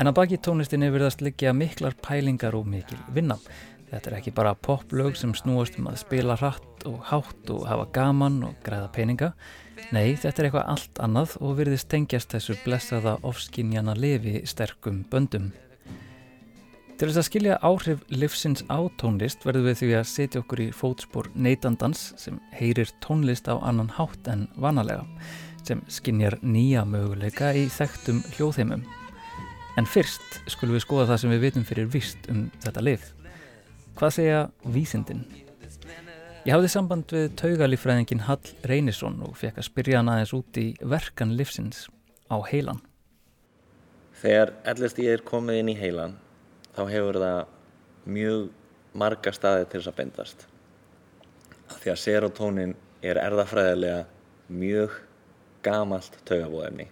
En 0.00 0.08
að 0.08 0.16
baki 0.16 0.40
tónlistinni 0.40 0.88
verðast 0.94 1.20
liggja 1.20 1.52
miklar 1.52 1.98
pælingar 2.00 2.56
og 2.56 2.64
mikil 2.72 3.02
vinna. 3.12 3.36
Þetta 3.90 4.14
er 4.14 4.16
ekki 4.22 4.32
bara 4.32 4.56
poplög 4.56 5.20
sem 5.20 5.36
snúast 5.36 5.76
um 5.76 5.92
að 5.92 6.00
spila 6.06 6.40
hratt 6.40 6.75
og 6.88 7.02
hátt 7.10 7.50
og 7.52 7.66
hafa 7.68 7.86
gaman 7.92 8.40
og 8.48 8.56
græða 8.64 8.88
peninga. 8.94 9.30
Nei, 9.92 10.16
þetta 10.16 10.42
er 10.42 10.48
eitthvað 10.48 10.72
allt 10.72 11.00
annað 11.04 11.36
og 11.44 11.58
virðist 11.60 11.90
tengjast 11.92 12.32
þessu 12.32 12.56
blessaða 12.64 13.18
ofskinjana 13.26 13.94
lifi 13.98 14.40
sterkum 14.48 15.04
böndum. 15.10 15.52
Til 16.96 17.10
þess 17.10 17.20
að 17.20 17.26
skilja 17.26 17.56
áhrif 17.60 18.04
livsins 18.08 18.62
á 18.72 18.80
tónlist 18.96 19.42
verðum 19.44 19.66
við 19.68 19.80
því 19.82 19.88
að 19.98 20.06
setja 20.08 20.40
okkur 20.40 20.62
í 20.64 20.68
fótspór 20.72 21.28
neytandans 21.36 22.06
sem 22.16 22.38
heyrir 22.56 22.88
tónlist 23.04 23.50
á 23.52 23.60
annan 23.60 23.92
hátt 23.98 24.30
en 24.32 24.46
vanalega, 24.56 25.04
sem 25.60 25.84
skinjar 25.92 26.38
nýja 26.40 26.86
möguleika 26.88 27.52
í 27.52 27.66
þekktum 27.68 28.22
hljóðheimum. 28.38 28.86
En 29.76 29.84
fyrst 29.84 30.40
skulum 30.48 30.78
við 30.78 30.86
skoða 30.86 31.10
það 31.10 31.20
sem 31.20 31.36
við 31.36 31.44
vitum 31.44 31.68
fyrir 31.68 31.92
vist 31.92 32.30
um 32.32 32.46
þetta 32.64 32.88
lif. 32.88 33.10
Hvað 34.00 34.16
segja 34.16 34.46
vísindin? 34.64 35.26
Ég 36.46 36.54
hafði 36.54 36.68
samband 36.70 37.10
við 37.10 37.32
taugalífræðingin 37.40 38.20
Hall 38.22 38.50
Reynisson 38.70 39.16
og 39.26 39.32
fekk 39.34 39.56
að 39.58 39.64
spyrja 39.66 39.98
hann 39.98 40.10
aðeins 40.12 40.32
út 40.36 40.58
í 40.62 40.66
verkan 40.78 41.32
livsins 41.34 41.88
á 42.30 42.38
heilan. 42.46 42.78
Þegar 44.20 44.52
ellest 44.70 45.00
ég 45.02 45.16
er 45.16 45.24
komið 45.26 45.56
inn 45.58 45.70
í 45.72 45.74
heilan 45.80 46.12
þá 46.76 46.82
hefur 46.92 47.16
það 47.18 47.40
mjög 48.14 48.44
marga 49.02 49.32
staði 49.34 49.64
til 49.64 49.80
þess 49.80 49.90
að 49.90 49.96
bendast. 49.98 50.44
Því 51.82 51.90
að 51.96 51.98
serotónin 52.04 52.74
er 53.02 53.18
erðafræðilega 53.24 54.04
mjög 54.62 54.94
gamalt 55.66 56.20
taugabóðefni 56.30 56.86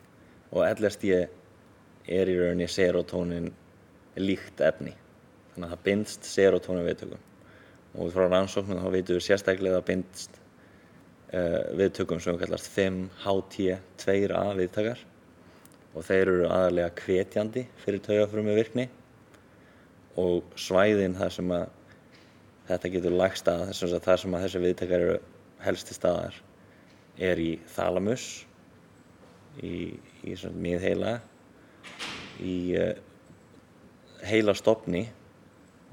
og 0.50 0.64
ellest 0.66 1.06
ég 1.06 2.10
er 2.10 2.32
í 2.32 2.34
rauninni 2.40 2.66
serotónin 2.66 3.52
líkt 4.18 4.66
efni 4.66 4.96
þannig 5.54 5.68
að 5.68 5.76
það 5.76 5.86
bindst 5.86 6.26
serotónin 6.32 6.88
viðtökum 6.90 7.22
og 7.94 8.10
frá 8.14 8.26
rannsóknum 8.26 8.80
þá 8.82 8.88
veitum 8.90 9.18
við 9.18 9.26
sérstaklega 9.28 9.78
að 9.78 9.88
bindst 9.90 10.38
uh, 11.34 11.62
viðtökum 11.78 12.22
sem 12.22 12.38
kallast 12.40 12.70
5HT2A 12.74 14.44
viðtakar 14.58 15.04
og 15.94 16.06
þeir 16.06 16.22
eru 16.24 16.48
aðalega 16.48 16.94
kvetjandi 16.98 17.66
fyrir 17.84 18.02
taugafrömi 18.02 18.56
virkni 18.56 18.88
og 20.18 20.42
svæðin 20.58 21.14
þar 21.18 21.36
sem 21.36 21.54
að 21.54 21.68
þetta 22.68 22.92
getur 22.96 23.16
lagst 23.20 23.50
að 23.50 23.64
þar 24.02 24.24
sem 24.24 24.34
að 24.34 24.46
þessi 24.46 24.64
viðtakar 24.64 25.06
eru 25.06 25.16
helsti 25.64 25.94
staðar 25.96 26.42
er 27.22 27.38
í 27.38 27.52
þalamus 27.70 28.28
í, 29.62 29.94
í 30.26 30.34
miðheila 30.58 31.20
í 32.42 32.56
uh, 32.74 32.94
heila 34.26 34.54
stopni 34.58 35.06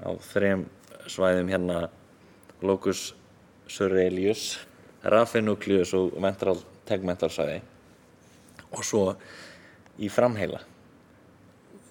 á 0.02 0.10
þrem 0.32 0.66
svæðum 1.12 1.50
hérna 1.52 1.78
locus 2.62 3.12
surrealius, 3.70 4.58
raffinucleus 5.04 5.94
og 5.98 6.14
ventral 6.22 6.58
tegmental 6.88 7.30
svæði 7.32 7.60
og 8.72 8.84
svo 8.86 9.06
í 10.00 10.08
framheila 10.12 10.60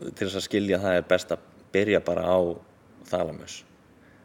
til 0.01 0.25
þess 0.25 0.39
að 0.39 0.47
skilja 0.47 0.79
það 0.81 0.97
er 0.97 1.09
best 1.09 1.33
að 1.35 1.43
byrja 1.73 2.01
bara 2.05 2.23
á 2.25 2.39
þalamus 3.09 3.61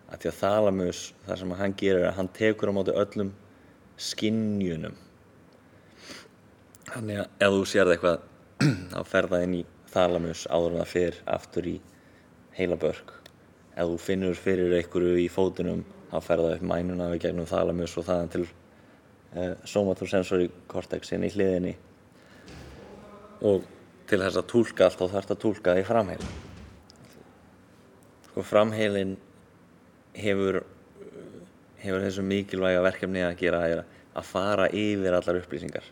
að 0.06 0.22
því 0.22 0.30
að 0.30 0.38
þalamus, 0.38 1.00
það 1.26 1.40
sem 1.40 1.56
hann 1.58 1.74
gerir 1.80 2.04
er 2.04 2.08
að 2.12 2.16
hann 2.20 2.32
tekur 2.36 2.70
á 2.70 2.76
móti 2.76 2.94
öllum 2.94 3.32
skinnjunum 4.00 4.96
þannig 6.92 7.22
að 7.22 7.44
ef 7.46 7.56
þú 7.56 7.62
sér 7.66 7.90
það 7.90 7.94
eitthvað 7.96 8.24
þá 8.92 9.00
fer 9.10 9.30
það 9.32 9.46
inn 9.46 9.58
í 9.58 9.62
þalamus 9.92 10.46
áður 10.50 10.76
en 10.76 10.82
það 10.82 10.92
fer 10.92 11.20
aftur 11.36 11.70
í 11.70 11.76
heila 12.56 12.78
börg 12.80 13.14
ef 13.76 13.90
þú 13.92 13.98
finnur 14.00 14.38
fyrir 14.40 14.72
einhverju 14.78 15.20
í 15.20 15.28
fótunum 15.32 15.84
þá 16.10 16.18
fer 16.24 16.42
það 16.42 16.56
upp 16.56 16.66
mænuna 16.72 17.10
við 17.12 17.22
gegnum 17.26 17.48
þalamus 17.50 17.96
og 18.00 18.08
þaðan 18.08 18.32
til 18.32 18.44
uh, 18.46 19.52
somatosensori 19.68 20.50
kortexin 20.70 21.26
í 21.26 21.32
hliðinni. 21.34 21.76
Og 23.46 23.66
til 24.08 24.22
þess 24.22 24.40
að 24.40 24.50
tólka 24.52 24.86
allt 24.86 25.00
þá 25.00 25.06
þarf 25.06 25.16
þetta 25.26 25.36
að 25.36 25.42
tólka 25.44 25.72
það 25.72 25.82
í 25.82 25.88
framheilin 25.90 26.36
sko 28.36 28.44
framheilin 28.44 29.14
hefur 30.12 30.58
hefur 31.80 32.02
þessu 32.04 32.24
mikilvæga 32.26 32.82
verkefni 32.84 33.22
að 33.24 33.38
gera 33.40 33.60
að 34.12 34.26
fara 34.28 34.66
yfir 34.68 35.16
allar 35.16 35.38
upplýsingar. 35.40 35.86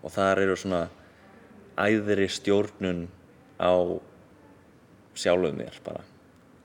Og 0.00 0.14
þar 0.14 0.40
eru 0.46 0.56
svona 0.56 0.86
æðri 1.76 2.30
stjórnun 2.32 3.04
á 3.60 3.72
sjálfuð 5.12 5.60
mér 5.60 5.76
bara 5.84 6.04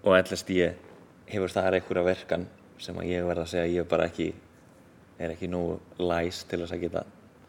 og 0.03 0.15
ellest 0.17 0.49
ég 0.53 0.77
hefur 1.31 1.53
það 1.53 1.77
einhverja 1.77 2.05
verkan 2.05 2.47
sem 2.81 2.97
að 2.97 3.11
ég 3.11 3.27
verða 3.27 3.45
að 3.45 3.51
segja 3.53 3.67
að 3.67 3.75
ég 3.75 3.89
bara 3.89 4.07
ekki 4.09 4.31
er 5.21 5.33
ekki 5.35 5.49
nú 5.51 5.61
læs 6.01 6.41
til 6.49 6.63
þess 6.63 6.75
að 6.75 6.83
geta 6.85 7.03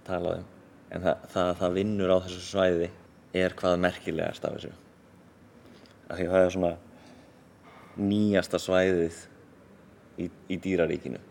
talað 0.07 0.43
um. 0.43 0.49
En 0.93 1.05
það, 1.07 1.27
það, 1.33 1.51
það 1.63 1.77
vinnur 1.79 2.13
á 2.13 2.17
þessu 2.27 2.43
svæði 2.45 2.89
er 3.43 3.55
hvað 3.57 3.79
merkilegast 3.81 4.45
af 4.45 4.57
þessu. 4.59 4.73
Af 6.11 6.19
því 6.19 6.27
það 6.29 6.45
er 6.45 6.55
svona 6.57 6.73
nýjasta 7.97 8.61
svæðið 8.61 9.21
í, 10.21 10.29
í 10.53 10.59
dýraríkinu. 10.61 11.23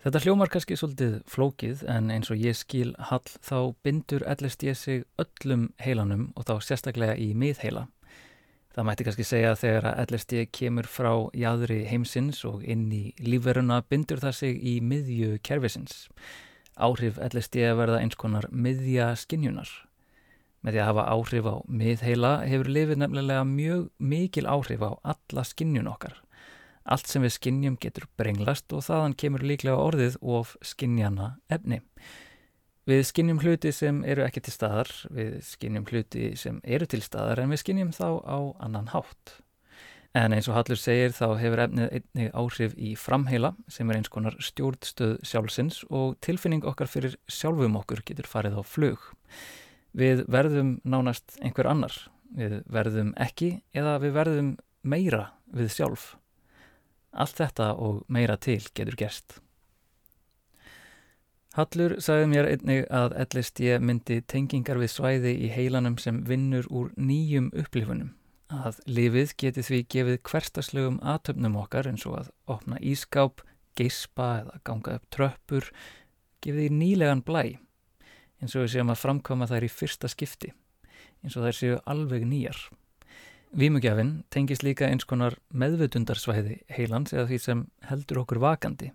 Þetta 0.00 0.22
hljómar 0.24 0.50
kannski 0.50 0.78
svolítið 0.80 1.16
flókið 1.28 1.84
en 1.92 2.10
eins 2.10 2.30
og 2.32 2.40
ég 2.40 2.56
skil 2.56 2.94
hall 3.10 3.22
þá 3.22 3.76
bindur 3.84 4.24
ellest 4.26 4.64
ég 4.64 4.78
sig 4.80 5.04
öllum 5.20 5.68
heilanum 5.78 6.30
og 6.34 6.48
þá 6.48 6.54
sérstaklega 6.64 7.18
í 7.20 7.30
miðheila 7.36 7.84
Það 8.70 8.86
mætti 8.86 9.04
kannski 9.06 9.26
segja 9.26 9.50
að 9.50 9.60
þegar 9.64 9.86
að 9.88 10.00
LSD 10.14 10.42
kemur 10.54 10.86
frá 10.86 11.10
jæðri 11.34 11.80
heimsins 11.90 12.44
og 12.46 12.62
inn 12.62 12.86
í 12.94 13.02
lífveruna 13.18 13.80
bindur 13.90 14.22
það 14.22 14.36
sig 14.38 14.60
í 14.62 14.76
miðju 14.78 15.40
kervisins. 15.42 16.04
Áhrif 16.78 17.18
LSD 17.18 17.64
verða 17.74 17.98
eins 17.98 18.14
konar 18.20 18.46
miðja 18.54 19.10
skinjunar. 19.18 19.68
Með 20.62 20.76
því 20.76 20.82
að 20.82 20.88
hafa 20.90 21.08
áhrif 21.16 21.48
á 21.50 21.56
miðheila 21.66 22.32
hefur 22.46 22.70
lifið 22.70 23.02
nefnilega 23.02 23.44
mjög 23.48 23.84
mikil 23.98 24.46
áhrif 24.46 24.86
á 24.86 24.90
alla 25.16 25.44
skinjun 25.50 25.90
okkar. 25.90 26.14
Allt 26.86 27.10
sem 27.10 27.26
við 27.26 27.34
skinjum 27.40 27.78
getur 27.80 28.06
brenglast 28.20 28.70
og 28.76 28.84
þaðan 28.86 29.16
kemur 29.18 29.44
líklega 29.44 29.82
orðið 29.82 30.20
of 30.22 30.54
skinjana 30.62 31.34
efni. 31.50 31.80
Við 32.88 33.02
skinnjum 33.10 33.42
hluti 33.42 33.70
sem 33.76 34.00
eru 34.08 34.24
ekki 34.24 34.40
til 34.46 34.54
staðar, 34.54 34.88
við 35.12 35.34
skinnjum 35.44 35.84
hluti 35.90 36.30
sem 36.40 36.62
eru 36.64 36.88
til 36.88 37.02
staðar 37.04 37.42
en 37.42 37.52
við 37.52 37.60
skinnjum 37.60 37.92
þá 37.92 38.08
á 38.24 38.38
annan 38.64 38.88
hátt. 38.94 39.34
En 40.16 40.32
eins 40.34 40.48
og 40.50 40.56
Hallur 40.56 40.78
segir 40.80 41.12
þá 41.14 41.36
hefur 41.38 41.60
efnið 41.66 41.92
einnig 41.94 42.32
áhrif 42.34 42.72
í 42.74 42.94
framheila 42.98 43.52
sem 43.70 43.90
er 43.90 44.00
eins 44.00 44.10
konar 44.10 44.34
stjórnstöð 44.42 45.20
sjálfsins 45.22 45.84
og 45.86 46.16
tilfinning 46.24 46.64
okkar 46.66 46.90
fyrir 46.90 47.14
sjálfum 47.30 47.76
okkur 47.78 48.02
getur 48.08 48.26
farið 48.26 48.58
á 48.58 48.62
flug. 48.66 49.04
Við 49.94 50.24
verðum 50.30 50.78
nánast 50.82 51.36
einhver 51.44 51.68
annar, 51.70 51.94
við 52.34 52.58
verðum 52.66 53.12
ekki 53.22 53.60
eða 53.76 53.98
við 54.02 54.16
verðum 54.16 54.50
meira 54.82 55.28
við 55.54 55.70
sjálf. 55.76 56.08
Allt 57.12 57.38
þetta 57.38 57.70
og 57.78 58.02
meira 58.10 58.38
til 58.40 58.62
getur 58.74 58.98
gerst. 58.98 59.38
Hallur 61.58 61.96
sagði 61.98 62.26
mér 62.30 62.46
einnig 62.46 62.84
að 62.94 63.16
LSD 63.24 63.80
myndi 63.82 64.20
tengingar 64.30 64.78
við 64.78 64.92
svæði 64.92 65.32
í 65.34 65.48
heilanum 65.50 65.96
sem 65.98 66.20
vinnur 66.28 66.68
úr 66.70 66.92
nýjum 66.94 67.48
upplifunum. 67.58 68.12
Að 68.54 68.78
lifið 68.86 69.32
geti 69.42 69.64
því 69.66 69.80
gefið 69.90 70.20
hverstaslegum 70.30 71.00
atöfnum 71.02 71.56
okkar 71.58 71.88
eins 71.90 72.06
og 72.06 72.20
að 72.20 72.28
opna 72.54 72.78
ískáp, 72.78 73.42
geispa 73.74 74.28
eða 74.44 74.60
ganga 74.62 74.94
upp 75.00 75.10
tröppur, 75.10 75.66
gefið 76.38 76.68
því 76.68 76.70
nýlegan 76.76 77.24
blæ 77.26 77.42
eins 78.40 78.54
og 78.54 78.64
við 78.64 78.72
séum 78.76 78.94
að 78.94 79.02
framkoma 79.02 79.50
þær 79.50 79.66
í 79.66 79.72
fyrsta 79.74 80.08
skipti, 80.08 80.52
eins 81.24 81.34
og 81.34 81.48
þær 81.48 81.58
séu 81.58 81.80
alveg 81.90 82.30
nýjar. 82.30 82.62
Vímugjafinn 83.58 84.20
tengis 84.30 84.62
líka 84.62 84.86
eins 84.86 85.02
konar 85.02 85.34
meðvötundarsvæði 85.50 86.60
heilans 86.70 87.10
eða 87.10 87.26
því 87.26 87.42
sem 87.42 87.66
heldur 87.90 88.22
okkur 88.22 88.38
vakandi 88.46 88.94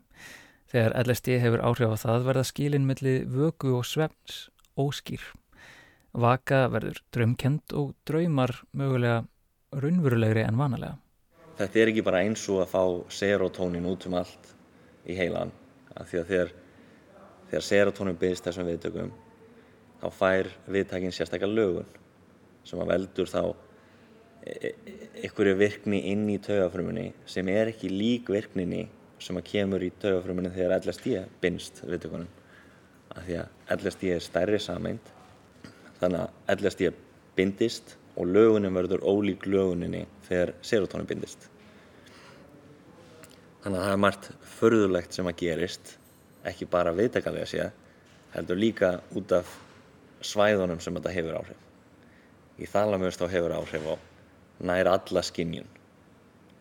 Þegar 0.71 0.95
LSD 1.03 1.39
hefur 1.43 1.61
áhrif 1.61 1.93
á 1.93 1.97
það 2.01 2.27
verða 2.29 2.45
skilin 2.49 2.87
millir 2.89 3.25
vögu 3.29 3.75
og 3.77 3.85
svefns 3.85 4.47
óskýr. 4.79 5.23
Vaka 6.15 6.65
verður 6.71 7.01
draumkend 7.13 7.75
og 7.75 7.93
draumar 8.07 8.53
mögulega 8.73 9.25
raunverulegri 9.75 10.45
en 10.45 10.57
vanalega. 10.57 10.97
Þetta 11.59 11.79
er 11.79 11.91
ekki 11.91 12.03
bara 12.03 12.23
eins 12.25 12.43
og 12.51 12.63
að 12.63 12.71
fá 12.73 12.83
serotónin 13.19 13.87
út 13.87 14.07
um 14.09 14.17
allt 14.19 14.49
í 15.07 15.15
heilan. 15.15 15.53
Þegar, 15.95 16.51
þegar 17.51 17.67
serotónin 17.69 18.19
byrst 18.19 18.47
þessum 18.47 18.67
viðtökum 18.67 19.13
þá 20.01 20.09
fær 20.11 20.49
viðtækin 20.71 21.13
sérstaklega 21.15 21.55
lögun 21.55 21.87
sem 22.65 22.81
að 22.81 22.91
veldur 22.91 23.29
þá 23.29 23.41
einhverju 24.45 25.55
virkni 25.57 26.01
inn 26.11 26.27
í 26.29 26.37
taugafrumunni 26.43 27.07
sem 27.29 27.47
er 27.49 27.71
ekki 27.71 27.89
lík 27.89 28.29
virkninni 28.33 28.85
sem 29.23 29.37
að 29.39 29.47
kemur 29.49 29.83
í 29.83 29.91
taugafrumunni 30.01 30.51
þegar 30.55 30.81
LSD 30.81 31.19
binst 31.41 31.81
viðtökunum. 31.85 32.29
Af 33.15 33.27
því 33.27 33.37
að 33.41 33.75
LSD 33.77 34.09
er 34.15 34.23
stærri 34.23 34.59
sameind 34.59 35.11
þannig 35.99 36.25
að 36.25 36.55
LSD 36.59 36.91
bindist 37.35 37.95
og 38.15 38.29
lögunin 38.31 38.75
verður 38.75 39.03
ólík 39.07 39.45
löguninni 39.47 40.05
þegar 40.27 40.53
serotonin 40.65 41.09
bindist. 41.09 41.49
Þannig 43.63 43.79
að 43.79 43.85
það 43.85 43.93
er 43.93 44.03
margt 44.03 44.29
förðulegt 44.59 45.15
sem 45.15 45.29
að 45.29 45.39
gerist 45.41 45.95
ekki 46.45 46.67
bara 46.69 46.93
viðtækanlega 46.95 47.49
séð 47.49 47.71
heldur 48.35 48.59
líka 48.59 48.91
út 49.15 49.31
af 49.33 49.55
svæðunum 50.25 50.81
sem 50.83 50.95
þetta 50.97 51.15
hefur 51.15 51.39
áhrif. 51.39 51.61
Í 52.59 52.67
þalamust 52.69 53.21
þá 53.21 53.27
hefur 53.31 53.55
áhrif 53.55 53.89
á 53.89 53.95
nær 54.65 54.87
alla 54.87 55.23
skinnjun 55.25 55.67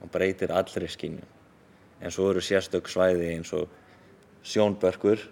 og 0.02 0.10
breytir 0.14 0.50
allri 0.54 0.88
skinnjun 0.90 1.34
en 2.04 2.12
svo 2.12 2.28
eru 2.30 2.42
sérstök 2.44 2.90
svæði 2.90 3.30
eins 3.32 3.52
og 3.56 3.70
sjónbörkur 4.44 5.22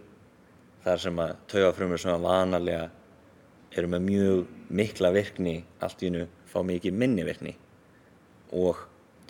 þar 0.85 1.03
sem 1.03 1.21
að 1.23 1.35
taugafrumur 1.53 2.01
sem 2.01 2.15
að 2.15 2.25
vanalega 2.25 2.87
eru 3.77 3.91
með 3.93 4.07
mjög 4.07 4.41
mikla 4.73 5.13
virkni 5.13 5.59
allt 5.85 6.03
í 6.03 6.09
hennu 6.09 6.27
fá 6.49 6.61
mikið 6.67 6.97
minni 6.97 7.27
virkni 7.29 7.55
og 8.57 8.81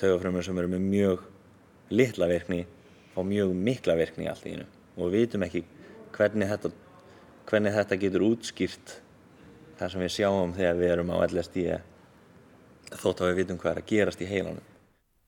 taugafrumur 0.01 0.47
sem 0.47 0.59
eru 0.59 0.71
með 0.73 0.87
mjög 0.87 1.27
litla 1.93 2.31
virkni 2.31 2.63
fá 3.13 3.21
mjög 3.27 3.55
mikla 3.69 3.99
virkni 3.99 4.31
allt 4.31 4.47
í 4.47 4.55
hennu 4.55 4.69
og 4.97 5.13
við 5.13 5.27
vitum 5.27 5.47
ekki 5.47 5.65
hvernig 6.13 6.51
þetta, 6.51 6.71
hvernig 7.49 7.77
þetta 7.77 7.99
getur 8.05 8.27
útskýrt 8.29 8.99
þar 9.79 9.95
sem 9.95 10.05
við 10.05 10.15
sjáum 10.17 10.55
þegar 10.57 10.79
við 10.79 10.95
erum 10.95 11.15
á 11.15 11.17
LSD 11.27 11.65
þótt 13.03 13.23
að 13.23 13.33
við 13.33 13.41
vitum 13.43 13.59
hvað 13.61 13.73
er 13.73 13.81
að 13.81 13.89
gerast 13.89 14.23
í 14.23 14.29
heilanum. 14.29 14.72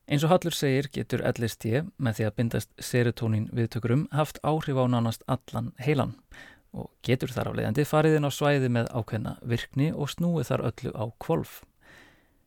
Eins 0.05 0.21
og 0.21 0.29
Hallur 0.29 0.53
segir 0.53 0.85
getur 0.93 1.23
LSD 1.25 1.79
með 1.97 2.17
því 2.17 2.25
að 2.27 2.35
bindast 2.37 2.73
serotonin 2.77 3.47
viðtökurum 3.57 4.03
haft 4.13 4.37
áhrif 4.45 4.77
á 4.77 4.85
nánast 4.85 5.23
allan 5.25 5.71
heilan 5.81 6.11
og 6.77 6.91
getur 7.07 7.33
þar 7.33 7.49
á 7.49 7.57
leiðandi 7.57 7.85
fariðin 7.89 8.27
á 8.27 8.31
svæði 8.35 8.69
með 8.75 8.91
ákveðna 8.93 9.33
virkni 9.41 9.87
og 9.95 10.11
snúið 10.13 10.51
þar 10.51 10.65
öllu 10.69 10.93
á 10.93 11.05
kvolf. 11.25 11.55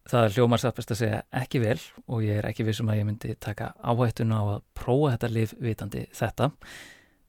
Það 0.09 0.29
er 0.29 0.37
hljómar 0.37 0.62
sattbest 0.62 0.94
að 0.94 1.01
segja 1.03 1.18
ekki 1.35 1.64
vel 1.64 1.81
og 2.07 2.23
ég 2.29 2.38
er 2.38 2.47
ekki 2.47 2.68
vissum 2.68 2.92
að 2.92 3.01
ég 3.01 3.09
myndi 3.11 3.35
taka 3.42 3.73
áhættuna 3.83 4.38
á 4.38 4.44
að 4.55 4.62
prófa 4.79 5.16
þetta 5.16 5.35
liv 5.35 5.59
vitandi 5.59 6.07
þetta 6.14 6.53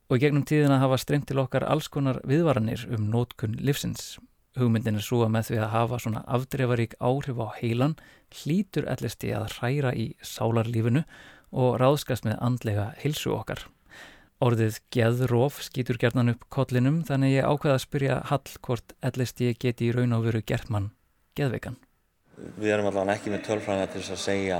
og 0.10 0.13
í 0.18 0.22
gegnum 0.22 0.46
tíðina 0.46 0.78
hafa 0.84 1.02
streymt 1.02 1.26
til 1.32 1.42
okkar 1.42 1.65
alls 1.65 1.89
konar 1.89 2.22
viðvaranir 2.30 2.86
um 2.94 3.10
nótkunn 3.10 3.58
livsins 3.58 4.20
Hugmyndin 4.60 5.00
er 5.00 5.04
svo 5.06 5.24
að 5.26 5.34
með 5.34 5.50
því 5.50 5.58
að 5.63 5.74
hafa 5.74 5.98
svona 6.04 6.22
afdreifarík 6.36 6.95
áhrif 7.00 7.39
á 7.39 7.48
heilan 7.60 7.95
hlýtur 8.41 8.88
ellisti 8.91 9.32
að 9.36 9.54
hræra 9.56 9.91
í 9.95 10.06
sálarlífinu 10.22 11.04
og 11.50 11.78
ráðskast 11.82 12.28
með 12.28 12.39
andlega 12.45 12.89
hilsu 13.02 13.32
okkar. 13.34 13.65
Orðið 14.39 14.80
geðróf 14.95 15.60
skýtur 15.65 16.00
gerðnan 16.00 16.34
upp 16.34 16.45
kollinum 16.54 17.02
þannig 17.08 17.38
ég 17.38 17.48
ákveða 17.48 17.76
að 17.76 17.84
spyrja 17.84 18.19
Hall 18.30 18.54
hvort 18.63 18.95
ellisti 19.04 19.54
geti 19.60 19.89
í 19.89 19.95
raun 19.95 20.15
og 20.15 20.28
veru 20.30 20.43
gert 20.45 20.72
mann 20.72 20.91
geðveikan. 21.39 21.80
Við 22.60 22.76
erum 22.76 22.88
allavega 22.91 23.17
ekki 23.17 23.34
með 23.34 23.45
tölfræðina 23.50 23.89
til 23.91 24.04
þess 24.04 24.15
að 24.15 24.22
segja 24.24 24.60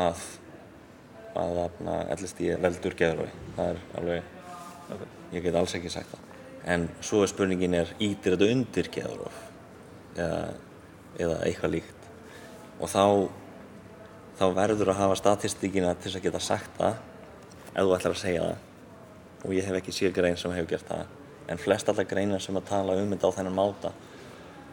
að, 0.00 0.28
að 1.40 1.58
ellisti 2.16 2.54
veldur 2.64 2.96
geðrói. 3.00 3.32
Það 3.56 3.74
er 3.74 3.82
alveg, 4.00 4.30
ég 5.36 5.44
get 5.48 5.60
alls 5.60 5.76
ekki 5.76 5.92
sagt 5.92 6.14
það 6.14 6.33
en 6.64 6.86
svo 7.04 7.22
er 7.24 7.30
spurningin 7.32 7.76
er 7.76 7.90
ítir 8.02 8.34
þetta 8.34 8.50
undir 8.52 8.90
geðurof 8.92 9.40
eða, 10.16 10.38
eða 11.20 11.40
eitthvað 11.46 11.74
líkt? 11.76 12.06
Og 12.80 12.90
þá 12.90 13.04
þá 14.38 14.46
verður 14.56 14.90
að 14.92 15.00
hafa 15.02 15.18
statistíkina 15.18 15.92
til 16.02 16.14
að 16.14 16.24
geta 16.26 16.40
sagt 16.42 16.72
það 16.78 16.96
ef 17.74 17.82
þú 17.82 17.92
ætlar 17.96 18.16
að 18.16 18.22
segja 18.22 18.48
það. 18.48 18.64
Og 19.44 19.54
ég 19.54 19.68
hef 19.68 19.78
ekki 19.78 19.94
sér 19.94 20.16
grein 20.16 20.38
sem 20.40 20.54
hefur 20.54 20.72
gert 20.72 20.88
það. 20.88 21.14
En 21.52 21.60
flest 21.60 21.88
allar 21.90 22.08
greinar 22.08 22.42
sem 22.42 22.56
að 22.56 22.68
tala 22.70 22.96
um 22.98 23.12
þetta 23.12 23.30
á 23.30 23.36
þennan 23.36 23.56
máta 23.58 23.92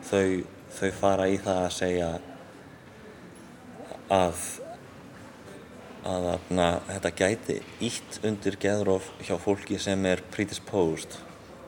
þau, 0.07 0.41
þau 0.79 0.91
fara 0.97 1.27
í 1.29 1.37
það 1.41 1.61
að 1.65 1.73
segja 1.77 2.09
að 2.11 2.29
að, 4.11 4.45
að 6.09 6.77
þetta 6.87 7.11
gæti 7.19 7.57
ítt 7.85 8.21
undir 8.25 8.57
geðurof 8.61 9.11
hjá 9.21 9.35
fólki 9.41 9.77
sem 9.81 10.05
er 10.09 10.23
predisposed 10.33 11.19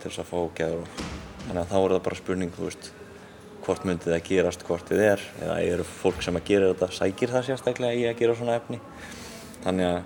til 0.03 0.11
þess 0.11 0.23
að 0.23 0.29
fá 0.29 0.57
geðróf. 0.59 0.99
Þannig 1.43 1.61
að 1.63 1.71
þá 1.71 1.77
er 1.79 1.93
það 1.95 2.03
bara 2.07 2.19
spurning, 2.19 2.57
veist, 2.59 2.89
hvort 3.63 3.85
myndi 3.87 4.11
það 4.11 4.25
gerast, 4.27 4.65
hvort 4.67 4.89
þið 4.91 5.05
er, 5.07 5.23
eða 5.43 5.59
eru 5.73 5.85
fólk 5.87 6.23
sem 6.23 6.39
að 6.39 6.49
gera 6.51 6.71
þetta, 6.73 6.91
sækir 6.97 7.31
það 7.31 7.47
sérstaklega 7.47 7.99
í 7.99 8.03
að 8.09 8.19
gera 8.19 8.35
svona 8.39 8.57
efni. 8.59 8.79
Þannig 9.63 9.89
að 9.89 10.01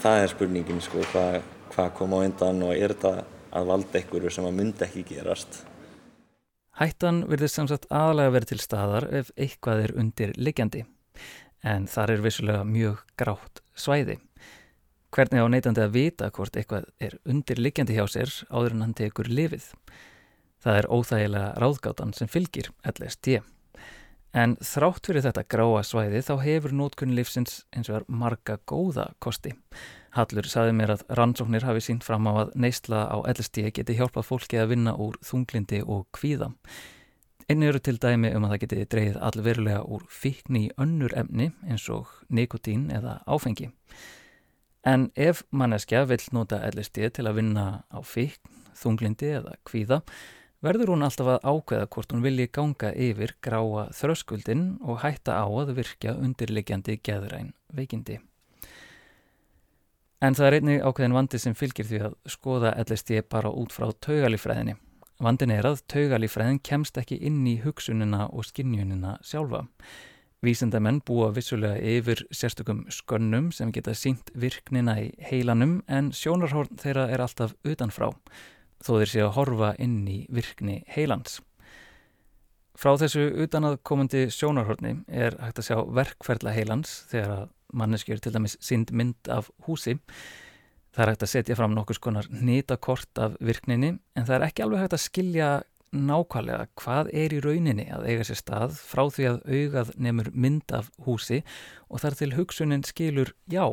það 0.00 0.22
er 0.22 0.32
spurningin, 0.32 0.82
sko, 0.84 1.04
hvað 1.12 1.38
hva 1.76 1.88
kom 1.92 2.14
á 2.16 2.18
undan 2.24 2.62
og 2.64 2.72
er 2.72 2.94
þetta 2.94 3.26
að 3.56 3.70
valda 3.70 4.00
einhverju 4.00 4.32
sem 4.32 4.46
að 4.48 4.56
myndi 4.56 4.86
ekki 4.86 5.04
gerast. 5.10 5.62
Hættan 6.76 7.22
verður 7.28 7.52
samsagt 7.52 7.88
aðalega 7.88 8.34
verið 8.34 8.52
til 8.52 8.60
staðar 8.60 9.08
ef 9.16 9.32
eitthvað 9.36 9.86
er 9.86 9.94
undir 10.00 10.32
liggjandi, 10.36 10.84
en 11.64 11.88
þar 11.88 12.16
er 12.16 12.24
vissulega 12.24 12.64
mjög 12.68 13.04
grátt 13.20 13.62
svæði. 13.76 14.18
Hvernig 15.16 15.40
á 15.40 15.48
neytandi 15.48 15.80
að 15.80 15.94
vita 15.94 16.26
hvort 16.28 16.56
eitthvað 16.60 16.90
er 17.00 17.14
undirliggjandi 17.24 17.94
hjá 17.96 18.02
sér 18.12 18.32
áður 18.52 18.74
en 18.74 18.82
hann 18.84 18.96
tekur 18.98 19.30
lifið? 19.32 19.70
Það 20.60 20.80
er 20.80 20.88
óþægilega 20.92 21.54
ráðgátan 21.62 22.12
sem 22.12 22.28
fylgir 22.28 22.68
LSD. 22.84 23.38
En 24.36 24.58
þrátt 24.60 25.08
fyrir 25.08 25.24
þetta 25.24 25.46
gráa 25.48 25.80
svæði 25.88 26.20
þá 26.26 26.32
hefur 26.42 26.74
nótkunni 26.76 27.16
lífsins 27.16 27.62
eins 27.72 27.88
og 27.88 28.02
er 28.02 28.04
marga 28.12 28.58
góða 28.68 29.06
kosti. 29.24 29.54
Hallur 30.18 30.50
saði 30.52 30.74
mér 30.76 30.92
að 30.98 31.06
rannsóknir 31.16 31.64
hafi 31.64 31.86
sínt 31.86 32.04
fram 32.04 32.28
á 32.28 32.44
að 32.44 32.52
neysla 32.52 33.06
á 33.08 33.16
LSD 33.32 33.70
geti 33.72 33.96
hjálpað 33.96 34.28
fólki 34.28 34.60
að 34.60 34.74
vinna 34.74 34.96
úr 35.00 35.16
þunglindi 35.24 35.80
og 35.80 36.04
kvíða. 36.12 36.50
Einni 37.48 37.72
eru 37.72 37.80
til 37.80 37.96
dæmi 37.96 38.34
um 38.36 38.44
að 38.44 38.52
það 38.52 38.62
geti 38.66 38.84
dreyið 38.92 39.18
allverulega 39.30 39.80
úr 39.88 40.04
fíkni 40.12 40.66
í 40.66 40.70
önnur 40.76 41.16
emni 41.16 41.54
eins 41.64 41.88
og 41.88 42.12
nikotín 42.28 42.90
eða 42.92 43.22
áfengi. 43.24 43.72
En 44.86 45.08
ef 45.18 45.42
manneskja 45.50 46.04
vill 46.06 46.22
nota 46.36 46.60
LSD 46.68 47.08
til 47.16 47.26
að 47.26 47.40
vinna 47.40 47.66
á 47.90 47.98
fíkn, 48.06 48.52
þunglindi 48.78 49.32
eða 49.40 49.56
kvíða, 49.66 49.98
verður 50.62 50.92
hún 50.94 51.02
alltaf 51.06 51.32
að 51.32 51.42
ákveða 51.42 51.88
hvort 51.90 52.14
hún 52.14 52.22
vilji 52.22 52.46
ganga 52.54 52.92
yfir 52.94 53.34
gráa 53.42 53.88
þröskuldin 53.96 54.64
og 54.86 55.02
hætta 55.02 55.40
á 55.42 55.46
að 55.46 55.74
virkja 55.80 56.14
undirliggjandi 56.14 57.00
geðræn 57.02 57.52
veikindi. 57.74 58.20
En 60.22 60.38
það 60.38 60.46
er 60.46 60.56
einnig 60.60 60.82
ákveðin 60.86 61.18
vandi 61.18 61.38
sem 61.42 61.54
fylgir 61.58 61.86
því 61.90 62.02
að 62.06 62.18
skoða 62.30 62.76
LSD 62.86 63.20
bara 63.28 63.50
út 63.52 63.74
frá 63.74 63.90
taugalífræðinni. 64.06 64.78
Vandin 65.20 65.52
er 65.52 65.66
að 65.68 65.82
taugalífræðin 65.92 66.62
kemst 66.64 66.96
ekki 67.00 67.18
inn 67.26 67.42
í 67.48 67.58
hugsunina 67.64 68.28
og 68.30 68.46
skinnjunina 68.48 69.18
sjálfa. 69.24 69.66
Vísendamenn 70.44 71.00
búa 71.06 71.30
vissulega 71.32 71.78
yfir 71.80 72.20
sérstökum 72.34 72.84
skönnum 72.92 73.48
sem 73.56 73.70
geta 73.72 73.94
sínt 73.96 74.28
virknina 74.36 74.98
í 75.00 75.08
heilanum 75.30 75.78
en 75.88 76.12
sjónarhórn 76.12 76.76
þeirra 76.82 77.06
er 77.14 77.24
alltaf 77.24 77.54
utanfrá 77.64 78.10
þó 78.84 78.90
þeir 78.98 79.12
sé 79.12 79.22
að 79.24 79.34
horfa 79.38 79.70
inn 79.80 80.02
í 80.08 80.18
virkni 80.28 80.82
heilans. 80.92 81.40
Frá 82.76 82.92
þessu 83.00 83.30
utanað 83.46 83.78
komandi 83.88 84.26
sjónarhórni 84.28 84.98
er 85.08 85.38
hægt 85.40 85.62
að 85.62 85.68
sjá 85.70 85.78
verkferðla 85.96 86.52
heilans 86.52 86.98
þegar 87.08 87.32
að 87.38 87.46
manneskjur 87.72 88.20
til 88.20 88.34
dæmis 88.34 88.58
sínd 88.60 88.92
mynd 88.92 89.30
af 89.32 89.48
húsi. 89.64 89.96
Það 90.92 91.02
er 91.02 91.12
hægt 91.14 91.24
að 91.24 91.32
setja 91.32 91.56
fram 91.56 91.72
nokkus 91.76 92.00
konar 92.02 92.28
nýtakort 92.28 93.22
af 93.24 93.40
virkninni 93.40 93.96
en 93.96 94.28
það 94.28 94.36
er 94.36 94.46
ekki 94.50 94.66
alveg 94.66 94.84
hægt 94.84 94.98
að 94.98 95.04
skilja 95.06 95.48
nákvæmlega 95.96 96.68
hvað 96.80 97.10
er 97.16 97.34
í 97.34 97.40
rauninni 97.44 97.86
að 97.92 98.06
eiga 98.10 98.26
sér 98.28 98.40
stað 98.40 98.76
frá 98.78 99.04
því 99.12 99.28
að 99.30 99.38
augað 99.48 99.92
nefnur 99.96 100.30
mynd 100.34 100.74
af 100.76 100.90
húsi 101.06 101.42
og 101.88 102.02
þar 102.02 102.18
til 102.20 102.32
hugsunin 102.36 102.84
skilur 102.86 103.32
já, 103.50 103.64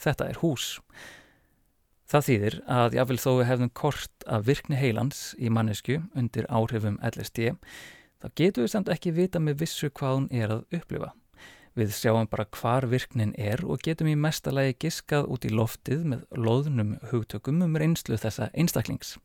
þetta 0.00 0.30
er 0.30 0.40
hús. 0.42 0.78
Það 2.04 2.26
þýðir 2.28 2.56
að 2.68 2.96
jáfnvel 2.98 3.18
þó 3.22 3.30
við 3.32 3.46
hefðum 3.48 3.74
kort 3.80 4.24
af 4.28 4.46
virkni 4.48 4.78
heilans 4.78 5.20
í 5.40 5.50
mannesku 5.50 5.98
undir 6.14 6.48
áhrifum 6.52 6.98
LSD, 7.00 7.54
þá 8.20 8.26
getum 8.36 8.66
við 8.66 8.72
samt 8.74 8.90
ekki 8.92 9.14
vita 9.16 9.40
með 9.40 9.62
vissu 9.64 9.90
hvað 9.90 10.18
hún 10.18 10.28
er 10.32 10.52
að 10.58 10.66
upplifa. 10.78 11.14
Við 11.74 11.90
sjáum 11.96 12.28
bara 12.30 12.46
hvar 12.54 12.86
virknin 12.86 13.32
er 13.34 13.64
og 13.66 13.80
getum 13.82 14.06
í 14.06 14.14
mestalagi 14.14 14.76
giskað 14.84 15.26
út 15.34 15.46
í 15.48 15.50
loftið 15.50 16.04
með 16.12 16.20
loðnum 16.38 16.92
hugtökum 17.10 17.64
um 17.66 17.74
reynslu 17.80 18.18
þessa 18.20 18.52
einstaklings. 18.54 19.16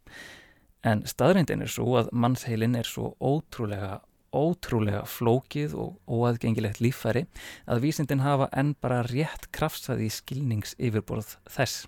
En 0.88 1.04
staðrindin 1.08 1.64
er 1.66 1.72
svo 1.72 1.98
að 2.00 2.12
mannsheilin 2.16 2.78
er 2.80 2.88
svo 2.88 3.12
ótrúlega, 3.20 4.00
ótrúlega 4.32 5.04
flókið 5.10 5.76
og 5.76 5.98
óaðgengilegt 6.08 6.80
líffæri 6.80 7.26
að 7.68 7.84
vísindin 7.84 8.24
hafa 8.24 8.48
enn 8.56 8.76
bara 8.80 9.02
rétt 9.08 9.50
kraftsað 9.56 10.06
í 10.06 10.10
skilnings 10.14 10.78
yfirborð 10.80 11.36
þess. 11.52 11.88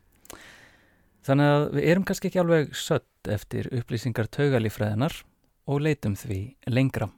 Þannig 1.23 1.54
að 1.54 1.65
við 1.77 1.88
erum 1.93 2.06
kannski 2.10 2.32
ekki 2.32 2.41
alveg 2.41 2.75
sött 2.75 3.30
eftir 3.30 3.69
upplýsingar 3.77 4.27
taugalífræðinar 4.34 5.15
og 5.69 5.84
leitum 5.86 6.17
því 6.17 6.41
lengra. 6.67 7.12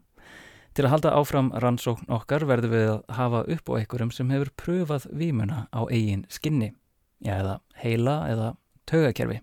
Til 0.73 0.87
að 0.87 0.93
halda 0.95 1.13
áfram 1.15 1.51
rannsókn 1.61 2.09
okkar 2.11 2.45
verðum 2.49 2.73
við 2.73 2.87
að 2.91 3.01
hafa 3.15 3.43
upp 3.55 3.69
á 3.69 3.73
einhverjum 3.77 4.11
sem 4.13 4.31
hefur 4.33 4.49
pröfað 4.57 5.07
výmuna 5.13 5.67
á 5.69 5.81
eigin 5.85 6.25
skinni, 6.33 6.73
já 7.21 7.37
eða 7.37 7.59
heila 7.79 8.15
eða 8.29 8.47
taugakerfi. 8.89 9.39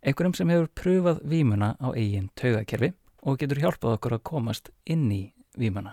Einhverjum 0.00 0.32
sem 0.32 0.48
hefur 0.48 0.68
pröfað 0.72 1.18
výmuna 1.28 1.74
á 1.76 1.92
eigin 1.92 2.30
taugakerfi 2.32 2.94
og 3.28 3.36
getur 3.42 3.58
hjálpað 3.60 3.98
okkur 3.98 4.14
að 4.16 4.22
komast 4.30 4.70
inn 4.88 5.10
í 5.12 5.22
výmuna. 5.60 5.92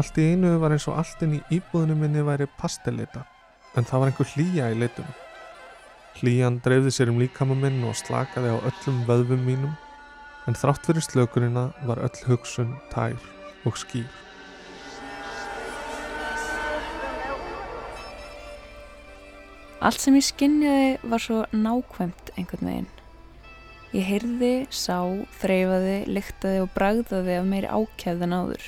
Allt 0.00 0.16
í 0.18 0.30
einu 0.32 0.56
var 0.58 0.72
eins 0.74 0.90
og 0.90 0.96
allt 0.98 1.22
inn 1.22 1.38
í 1.38 1.44
íbúðinu 1.54 1.94
minni 2.02 2.22
væri 2.26 2.50
pastellita, 2.58 3.22
en 3.78 3.86
það 3.86 4.02
var 4.02 4.10
einhver 4.10 4.32
hlýja 4.34 4.70
í 4.72 4.78
litunum. 4.78 5.18
Hlýjan 6.20 6.58
dreifði 6.64 6.94
sér 6.94 7.12
um 7.12 7.20
líkama 7.22 7.54
minn 7.56 7.84
og 7.86 7.94
slakaði 7.98 8.50
á 8.52 8.58
öllum 8.58 9.04
vöðvum 9.08 9.44
mínum, 9.46 9.76
en 10.48 10.58
þrátt 10.58 10.88
fyrir 10.88 11.04
slökunina 11.06 11.70
var 11.86 12.02
öll 12.02 12.24
hugsun 12.26 12.74
tær 12.90 13.16
og 13.68 13.78
skýr. 13.78 14.08
Allt 19.80 20.02
sem 20.02 20.16
ég 20.18 20.26
skinnjaði 20.26 20.88
var 21.08 21.22
svo 21.24 21.44
nákvæmt 21.56 22.34
einhvern 22.36 22.68
veginn. 22.68 22.90
Ég 23.96 24.04
heyrði, 24.06 24.54
sá, 24.68 25.00
þreyfaði, 25.40 26.02
lyktaði 26.12 26.60
og 26.66 26.68
bragðaði 26.74 27.38
af 27.40 27.48
meiri 27.48 27.70
ákjæð 27.70 28.26
en 28.26 28.36
áður. 28.36 28.66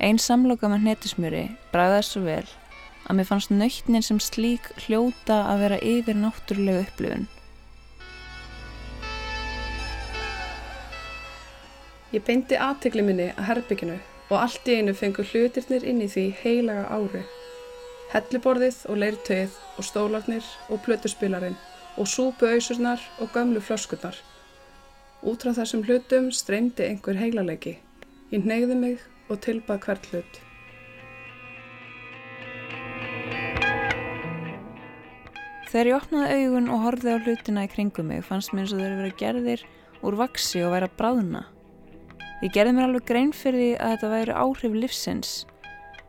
Einn 0.00 0.20
samloka 0.20 0.68
með 0.68 0.84
hnetusmjöri 0.84 1.46
bræðaði 1.72 2.04
svo 2.06 2.22
vel 2.28 2.44
að 3.10 3.18
mér 3.18 3.26
fannst 3.26 3.50
nöytnin 3.50 4.04
sem 4.06 4.20
slík 4.22 4.70
hljóta 4.84 5.42
að 5.50 5.62
vera 5.64 5.78
yfir 5.82 6.18
náttúrulega 6.18 6.84
upplifun. 6.86 7.26
Ég 12.14 12.22
beinti 12.26 12.58
aðtegli 12.58 13.02
minni 13.06 13.28
að 13.34 13.46
herbygginu 13.48 13.98
og 14.30 14.36
allt 14.38 14.66
í 14.70 14.78
einu 14.78 14.94
fengur 14.98 15.26
hlutirnir 15.26 15.86
inn 15.86 16.02
í 16.02 16.08
því 16.10 16.26
heilaga 16.42 16.86
ári. 16.90 17.22
Helliborðið 18.10 18.80
og 18.90 18.98
leirtöið 19.02 19.58
og 19.78 19.86
stólarnir 19.86 20.50
og 20.70 20.82
plötuspilarinn 20.86 21.58
og 21.98 22.10
súpuauðsurnar 22.10 23.02
og 23.22 23.30
gömlu 23.34 23.62
flöskurnar. 23.62 24.18
Út 25.22 25.42
frá 25.42 25.54
þessum 25.58 25.82
hlutum 25.86 26.30
streymdi 26.34 26.86
einhver 26.86 27.18
heilalegi. 27.18 27.78
Ég 28.30 28.46
neyði 28.46 28.78
mig 28.78 29.02
og 29.28 29.42
tilbað 29.46 29.84
hvert 29.86 30.10
hlut. 30.10 30.40
Þegar 35.70 35.86
ég 35.86 35.94
opnaði 36.00 36.38
augun 36.48 36.64
og 36.74 36.80
horfið 36.82 37.12
á 37.14 37.22
hlutina 37.22 37.62
í 37.62 37.68
kringum 37.70 38.08
mig 38.10 38.24
fannst 38.26 38.50
mér 38.50 38.64
eins 38.64 38.72
og 38.74 38.80
eru 38.82 38.96
verið 38.98 39.18
gerðir 39.20 39.60
úr 40.02 40.16
vaksi 40.18 40.64
og 40.66 40.72
væri 40.72 40.88
að 40.88 40.96
bráðna. 40.98 41.42
Ég 42.42 42.50
gerði 42.56 42.72
mér 42.74 42.88
alveg 42.88 43.04
grein 43.06 43.30
fyrir 43.30 43.60
því 43.60 43.68
að 43.76 43.92
þetta 43.92 44.10
væri 44.10 44.34
áhrif 44.40 44.74
livsins 44.74 45.30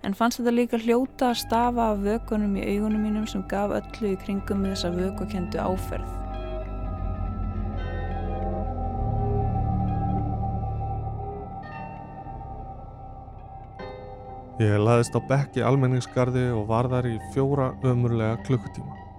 en 0.01 0.17
fannst 0.17 0.39
þetta 0.39 0.53
líka 0.55 0.79
hljóta 0.81 1.29
að 1.29 1.41
stafa 1.43 1.91
af 1.91 2.01
vökunum 2.01 2.55
í 2.57 2.63
augunum 2.71 3.05
mínum 3.05 3.27
sem 3.29 3.43
gaf 3.51 3.75
öllu 3.77 4.15
í 4.15 4.17
kringum 4.23 4.63
með 4.63 4.73
þessa 4.73 4.91
vökukendu 4.95 5.61
áferð. 5.61 6.09
Ég 14.57 14.81
laðist 14.81 15.13
á 15.13 15.21
bekki 15.29 15.61
almenningsgarði 15.69 16.49
og 16.57 16.65
var 16.73 16.89
þar 16.89 17.13
í 17.13 17.15
fjóra 17.35 17.71
ömurlega 17.85 18.41
klukkutíma. 18.49 19.10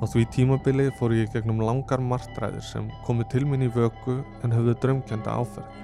Á 0.00 0.08
því 0.08 0.22
tímabili 0.32 0.86
fór 0.96 1.12
ég 1.12 1.28
gegnum 1.28 1.58
langar 1.60 2.00
martræðir 2.00 2.64
sem 2.64 2.86
komu 3.04 3.26
til 3.28 3.44
mín 3.44 3.66
í 3.66 3.68
vöku 3.68 4.22
en 4.40 4.54
höfðu 4.54 4.72
drömkjönda 4.80 5.34
áferð. 5.36 5.74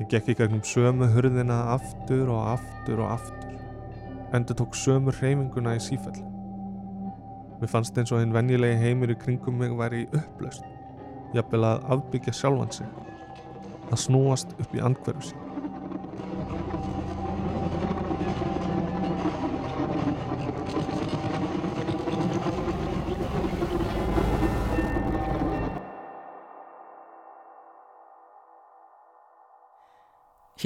Ég 0.00 0.08
gekk 0.14 0.30
í 0.32 0.36
gegnum 0.38 0.62
sömu 0.64 1.10
hurðina 1.12 1.58
aftur 1.74 2.32
og 2.32 2.54
aftur 2.54 3.04
og 3.04 3.12
aftur. 3.18 3.52
Endur 4.32 4.56
tók 4.56 4.76
sömu 4.80 5.12
hreyfinguna 5.12 5.76
í 5.76 5.82
sífell. 5.84 6.24
Mér 7.60 7.72
fannst 7.72 7.96
eins 8.00 8.12
og 8.12 8.24
hinn 8.24 8.32
venjulegi 8.32 8.80
heimur 8.80 9.12
í 9.12 9.20
kringum 9.20 9.60
mig 9.60 9.76
væri 9.76 10.06
upplaust. 10.16 10.64
Jafnvel 11.36 11.68
að 11.68 11.84
afbyggja 11.96 12.32
sjálfan 12.36 12.72
sig. 12.80 12.88
Að 13.92 14.06
snúast 14.08 14.56
upp 14.56 14.72
í 14.72 14.80
andkverfu 14.84 15.34
sín. 15.34 15.45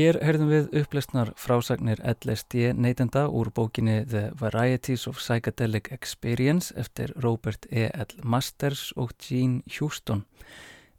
Hér 0.01 0.17
heyrðum 0.25 0.49
við 0.49 0.69
upplestnar 0.81 1.29
frásagnir 1.37 1.99
LSD 2.09 2.71
neytenda 2.73 3.27
úr 3.29 3.51
bókinni 3.53 3.99
The 4.09 4.31
Varieties 4.41 5.03
of 5.11 5.19
Psychedelic 5.21 5.91
Experience 5.93 6.73
eftir 6.81 7.13
Robert 7.21 7.67
E. 7.69 7.91
L. 7.93 8.15
Masters 8.25 8.95
og 8.97 9.13
Gene 9.21 9.61
Houston. 9.77 10.23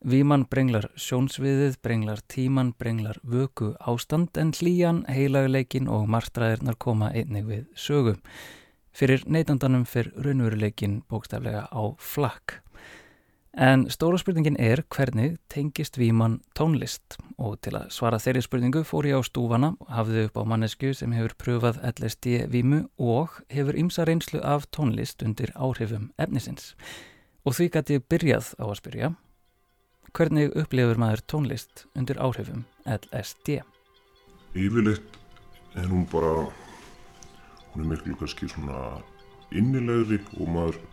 Víman 0.05 0.45
brenglar 0.45 0.91
sjónsviðið, 1.01 1.79
brenglar 1.81 2.21
tíman, 2.29 2.75
brenglar 2.77 3.17
vöku 3.25 3.71
ástand 3.81 4.37
en 4.37 4.53
hlýjan, 4.53 5.01
heilagleikin 5.09 5.89
og 5.89 6.05
marstræðirnar 6.05 6.77
koma 6.77 7.09
einnig 7.09 7.49
við 7.49 7.65
sögu. 7.73 8.19
Fyrir 8.93 9.25
neytandanum 9.25 9.87
fyrir 9.89 10.13
raunveruleikin 10.13 11.01
bókstaflega 11.09 11.71
á 11.73 11.83
flakk. 11.97 12.59
En 13.51 13.89
stóra 13.91 14.15
spurningin 14.15 14.55
er 14.63 14.79
hvernig 14.87 15.33
tengist 15.51 15.97
Víman 15.99 16.37
tónlist 16.55 17.17
og 17.35 17.57
til 17.59 17.73
að 17.75 17.89
svara 17.91 18.15
þeirri 18.23 18.45
spurningu 18.45 18.85
fór 18.87 19.09
ég 19.09 19.19
á 19.19 19.27
stúfana, 19.27 19.73
hafði 19.91 20.23
upp 20.29 20.39
á 20.39 20.43
mannesku 20.47 20.93
sem 20.95 21.11
hefur 21.11 21.35
pröfað 21.35 21.81
LSD 21.89 22.47
Vímu 22.47 22.85
og 22.95 23.41
hefur 23.51 23.75
ymsa 23.75 24.05
reynslu 24.07 24.39
af 24.39 24.69
tónlist 24.71 25.19
undir 25.27 25.51
áhrifum 25.59 26.13
efnisins. 26.15 26.77
Og 27.43 27.59
því 27.59 27.69
gæti 27.75 27.99
ég 27.99 28.07
byrjað 28.07 28.53
á 28.55 28.63
að 28.71 28.79
spyrja, 28.79 29.11
hvernig 30.15 30.55
upplifur 30.55 31.03
maður 31.03 31.27
tónlist 31.27 31.85
undir 31.91 32.23
áhrifum 32.23 32.63
LSD? 32.87 33.59
Yfirleitt 34.55 35.19
er 35.75 35.91
hún 35.91 36.07
bara, 36.07 36.47
hún 37.75 37.83
er 37.83 37.95
miklu 37.97 38.15
kannski 38.15 38.47
svona 38.47 39.01
innilegri 39.51 40.23
og 40.39 40.47
maður 40.47 40.83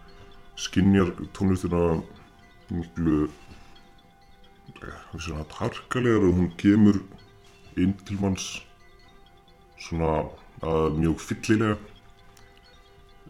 skinnjar 0.59 1.15
tónlistina 1.31 2.01
miklu 2.71 3.29
svona 5.19 5.45
harkalegar 5.59 6.27
og 6.29 6.37
hún 6.39 6.51
kemur 6.61 7.01
inn 7.79 7.95
til 8.07 8.19
manns 8.21 8.49
svona 9.79 10.29
að 10.67 10.99
mjög 10.99 11.23
fyllilega. 11.23 11.79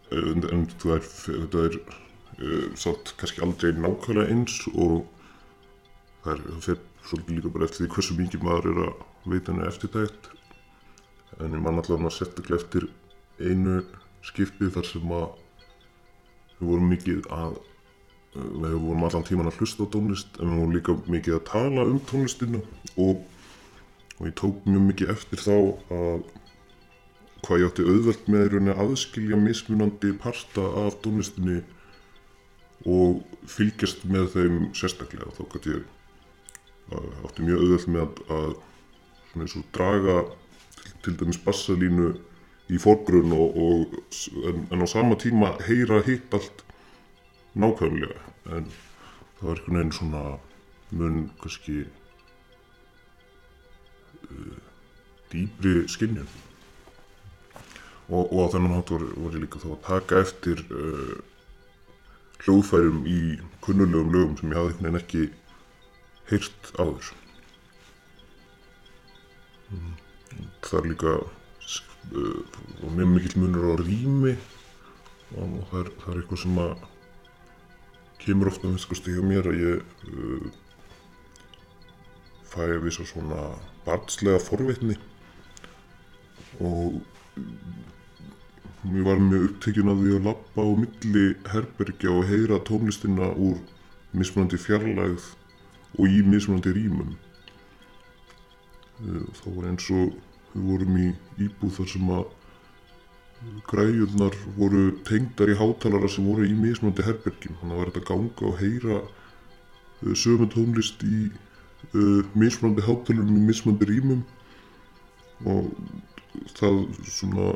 En, 0.08 0.44
en 0.48 0.64
er, 0.64 1.04
þetta 1.04 1.64
er 1.68 1.78
uh, 2.40 2.68
sátt 2.80 3.12
kannski 3.20 3.44
aldrei 3.44 3.74
nákvæmlega 3.76 4.32
eins 4.32 4.62
og 4.72 5.02
það 6.24 6.32
er, 6.32 6.44
það 6.46 6.62
fer 6.64 6.80
svolítið 7.08 7.36
líka 7.36 7.52
bara 7.52 7.68
eftir 7.68 7.84
því 7.84 7.90
hversu 7.94 8.16
mikið 8.16 8.46
maður 8.46 8.70
er 8.72 8.80
að 8.86 9.02
veita 9.28 9.52
henni 9.52 9.68
eftirtækt 9.68 10.30
en 11.38 11.54
ég 11.54 11.62
man 11.62 11.80
allavega 11.80 12.08
að 12.08 12.16
setja 12.16 12.42
ekki 12.42 12.56
eftir 12.56 12.88
einu 13.38 13.76
skiptið 14.26 14.72
þar 14.74 14.88
sem 14.88 15.12
að 15.18 15.26
við 16.58 16.70
vorum 16.70 16.88
mikið 16.92 17.28
að 17.36 17.58
við 18.34 18.76
vorum 18.76 19.06
allan 19.06 19.24
tíman 19.26 19.48
að 19.48 19.62
hlusta 19.62 19.86
á 19.88 19.92
tónlist 19.92 20.38
en 20.38 20.50
við 20.50 20.60
vorum 20.60 20.74
líka 20.76 20.96
mikið 21.08 21.38
að 21.38 21.46
tala 21.48 21.86
um 21.88 22.00
tónlistina 22.10 22.60
og, 22.96 23.22
og 24.18 24.28
ég 24.28 24.36
tók 24.38 24.68
mjög 24.68 24.84
mikið 24.90 25.14
eftir 25.14 25.42
þá 25.42 25.56
að 25.94 26.26
hvað 27.46 27.62
ég 27.62 27.70
átti 27.70 27.86
auðvelt 27.86 28.30
með 28.30 28.46
rauninni 28.52 28.74
að 28.74 28.82
aðskilja 28.84 29.40
mismunandi 29.40 30.12
parta 30.20 30.64
af 30.84 30.98
tónlistinni 31.04 31.60
og 32.88 33.22
fylgjast 33.50 34.04
með 34.10 34.32
þeim 34.34 34.58
sérstaklega. 34.76 35.30
Þá 35.34 35.42
gæti 35.54 35.74
ég 35.74 35.86
að, 36.94 37.08
átti 37.26 37.46
mjög 37.46 37.64
auðvelt 37.64 37.90
með 37.94 38.04
að, 38.04 38.22
að 38.38 38.56
svona 39.30 39.46
eins 39.46 39.56
og 39.58 39.68
draga 39.76 40.16
til, 40.78 40.94
til 41.06 41.16
dæmis 41.22 41.40
bassalínu 41.46 42.12
í 42.68 42.80
fórgrunn 42.82 43.32
og, 43.32 43.56
og 43.56 43.98
en, 44.44 44.64
en 44.74 44.84
á 44.84 44.86
sama 44.90 45.16
tíma 45.20 45.54
heyra 45.64 46.02
hitt 46.06 46.34
allt 46.36 46.64
nákvæmlega 47.58 48.18
en 48.56 48.68
það 49.38 49.48
var 49.48 49.58
einhvern 49.58 49.78
veginn 49.78 49.96
svona 49.98 50.22
mun 50.90 51.16
kannski 51.42 51.78
uh, 54.30 54.58
dýbri 55.32 55.74
skinnjun 55.90 56.30
og, 58.08 58.22
og 58.32 58.38
á 58.48 58.52
þennan 58.54 58.76
hátt 58.78 58.92
var, 58.94 59.04
var 59.24 59.36
ég 59.36 59.44
líka 59.44 59.60
þá 59.62 59.68
að 59.74 59.82
taka 59.88 60.22
eftir 60.24 60.62
uh, 60.72 61.16
hljóðfærum 62.44 63.02
í 63.10 63.20
kunnulegum 63.64 64.12
lögum 64.14 64.36
sem 64.38 64.52
ég 64.52 64.60
hafði 64.60 64.74
einhvern 64.74 64.86
veginn 64.86 65.02
ekki 65.02 65.24
heyrt 66.28 66.70
áður. 66.78 67.10
Mm. 69.68 69.96
Það 70.64 70.78
er 70.78 70.88
líka 70.92 71.16
uh, 71.18 72.40
og 72.82 72.94
mjög 72.94 73.10
mikill 73.16 73.42
munur 73.42 73.72
á 73.72 73.74
rými 73.82 74.36
og 75.36 75.58
það 75.68 75.82
er, 75.82 75.90
það 76.00 76.14
er 76.14 76.22
eitthvað 76.22 76.42
sem 76.44 76.62
að 76.64 76.86
kemur 78.22 78.50
ofta 78.50 78.70
með 78.70 78.82
sko 78.84 78.98
stíða 78.98 79.24
mér 79.26 79.50
að 79.50 79.60
ég 79.62 80.08
uh, 80.10 80.48
fæ 82.48 82.64
að 82.66 82.84
visa 82.86 83.06
svona 83.06 83.44
barnslega 83.86 84.40
forvitni 84.42 84.96
og 86.64 87.00
mér 88.88 89.04
var 89.06 89.20
mjög 89.22 89.48
upptekinn 89.48 89.90
af 89.92 90.00
því 90.00 90.14
að 90.16 90.28
lappa 90.28 90.64
á 90.64 90.70
milli 90.82 91.26
herbergja 91.52 92.14
og 92.14 92.28
heyra 92.30 92.60
tónlistina 92.68 93.30
úr 93.34 93.58
mismunandi 94.16 94.58
fjarlægð 94.60 95.26
og 95.98 96.04
í 96.08 96.22
mismunandi 96.24 96.72
rýmum. 96.76 97.16
Þá 98.98 99.46
var 99.46 99.68
eins 99.70 99.88
og 99.94 100.16
við 100.54 100.68
vorum 100.70 100.98
í 100.98 101.08
íbúð 101.44 101.76
þar 101.78 101.90
sem 101.92 102.12
að 102.16 102.24
græjurnar 103.68 104.34
voru 104.56 104.90
tengdar 105.06 105.52
í 105.52 105.56
hátalara 105.58 106.08
sem 106.10 106.26
voru 106.26 106.46
í 106.46 106.56
mismunandi 106.58 107.06
herbergjum. 107.06 107.58
Þannig 107.60 107.74
að 107.74 107.76
það 107.76 107.82
var 107.82 107.92
þetta 107.92 108.08
ganga 108.10 108.48
og 108.48 108.58
heyra 108.62 108.98
sömu 110.18 110.48
tónlist 110.52 111.02
í 111.06 111.28
uh, 111.94 112.22
mismunandi 112.38 112.86
hátalurum 112.86 113.38
í 113.38 113.46
mismunandi 113.48 113.90
rýmum 113.92 114.22
og 115.46 115.70
það 116.58 116.84
svona 117.06 117.50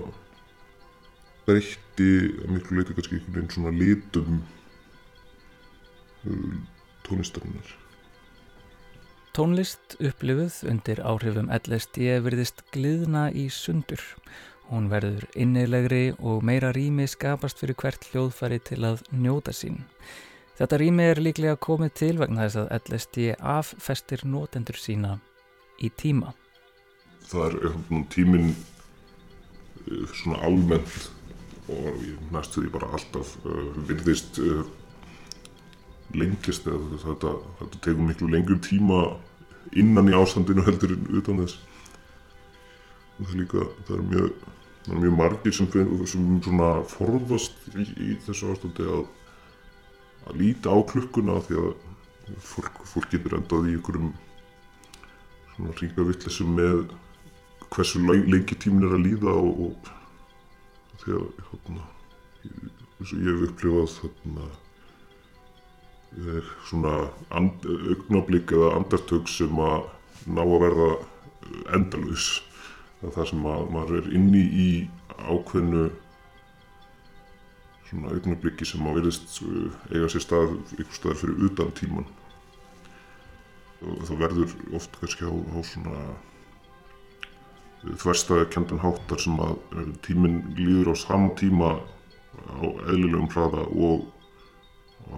breytti 1.47 2.11
að 2.42 2.51
miklu 2.55 2.79
leiti 2.79 2.97
kannski 2.97 3.18
einhvern 3.18 3.37
veginn 3.37 3.55
svona 3.57 3.75
litum 3.75 4.42
uh, 6.31 6.59
tónlistarinnar. 7.09 7.79
Tónlist 9.33 9.97
upplifuð 9.97 10.59
undir 10.68 11.01
áhrifum 11.09 11.49
LSD 11.57 12.18
virðist 12.21 12.66
gliðna 12.75 13.31
í 13.33 13.47
sundur. 13.49 14.03
Hún 14.73 14.89
verður 14.89 15.27
innilegri 15.37 16.15
og 16.19 16.41
meira 16.49 16.73
rými 16.73 17.05
skapast 17.11 17.61
fyrir 17.61 17.77
hvert 17.77 18.07
hljóðfæri 18.09 18.57
til 18.65 18.81
að 18.89 19.03
njóta 19.13 19.53
sín. 19.53 19.83
Þetta 20.57 20.79
rými 20.81 21.09
er 21.13 21.21
líklega 21.21 21.59
komið 21.61 21.93
til 22.01 22.15
vegna 22.23 22.47
þess 22.47 22.63
að 22.63 22.73
LSD 22.81 23.27
affestir 23.39 24.25
nótendur 24.25 24.79
sína 24.81 25.19
í 25.77 25.91
tíma. 25.93 26.33
Það 27.29 27.59
er 27.59 28.07
tíminn 28.13 28.55
svona 30.17 30.41
almennt 30.47 31.11
og 31.73 32.01
næstu 32.33 32.63
því 32.63 32.71
bara 32.75 32.91
alltaf 32.97 33.35
uh, 33.47 33.69
virðist 33.89 34.41
uh, 34.43 34.65
lengist 36.19 36.67
eða 36.69 36.99
þetta, 37.05 37.35
þetta 37.61 37.83
tegur 37.85 38.09
miklu 38.09 38.31
lengur 38.33 38.59
tíma 38.65 39.03
innan 39.79 40.11
í 40.11 40.17
ástandinu 40.17 40.65
heldur 40.67 40.97
en 40.97 41.07
utan 41.21 41.41
þess 41.43 41.61
það 43.19 43.31
er 43.31 43.39
líka 43.41 43.67
það 43.87 43.95
er 43.97 44.05
mjög, 44.11 44.49
það 44.83 44.95
er 44.95 45.03
mjög 45.05 45.18
margir 45.18 45.57
sem, 45.57 45.68
sem 46.11 46.29
svona 46.45 46.71
forðast 46.90 47.68
í, 47.75 47.87
í 47.87 48.14
þessu 48.27 48.53
ástandi 48.53 48.87
að 48.88 49.05
að 50.29 50.38
líta 50.38 50.71
á 50.71 50.79
klukkuna 50.87 51.38
því 51.47 51.59
að 51.62 51.71
fólk, 52.47 52.83
fólk 52.87 53.09
getur 53.11 53.38
endað 53.38 53.71
í 53.71 53.77
einhverjum 53.77 54.12
svona 55.53 55.77
ríka 55.81 56.07
vittlesum 56.07 56.53
með 56.57 56.85
hversu 57.73 58.03
lengi 58.07 58.59
tímin 58.61 58.87
er 58.87 58.97
að 58.97 59.07
líða 59.07 59.35
og, 59.35 59.64
og 59.66 61.01
því 61.03 61.16
að 61.18 61.27
hérna, 61.51 61.87
og 63.01 63.14
ég 63.16 63.31
hef 63.31 63.47
upplifað 63.49 63.97
þarna 63.97 64.51
svona 66.68 66.95
and, 67.33 67.66
augnablík 67.66 68.53
eða 68.53 68.75
andartök 68.77 69.31
sem 69.33 69.61
að 69.64 69.88
ná 70.29 70.42
að 70.45 70.59
verða 70.66 70.90
endalus 71.75 72.27
það 73.03 73.29
sem 73.33 73.47
að 73.51 73.69
maður 73.75 74.01
er 74.01 74.11
inni 74.17 74.43
í 74.43 74.69
ákveðnu 75.19 75.85
svona 77.91 78.12
augnablíki 78.17 78.69
sem 78.69 78.87
að 78.87 78.99
verðist 79.01 79.38
eiga 79.93 80.11
sér 80.12 80.25
stað 80.25 80.53
einhver 80.55 80.97
staðar 80.97 81.23
fyrir 81.23 81.47
utan 81.49 81.73
tíman 81.77 82.07
og 83.83 84.05
það 84.07 84.21
verður 84.23 84.55
oft 84.79 85.01
kannski 85.01 85.27
á, 85.27 85.35
á 85.35 85.59
svona 85.67 86.05
þverstaði 87.83 88.47
kendan 88.55 88.81
háttar 88.83 89.21
sem 89.21 89.38
að 89.43 89.57
tíminn 90.07 90.43
líður 90.55 90.93
á 90.95 90.97
saman 91.03 91.35
tíma 91.38 91.73
á 91.83 92.62
eðlilegum 92.62 93.31
hraða 93.35 93.67
og 93.75 94.07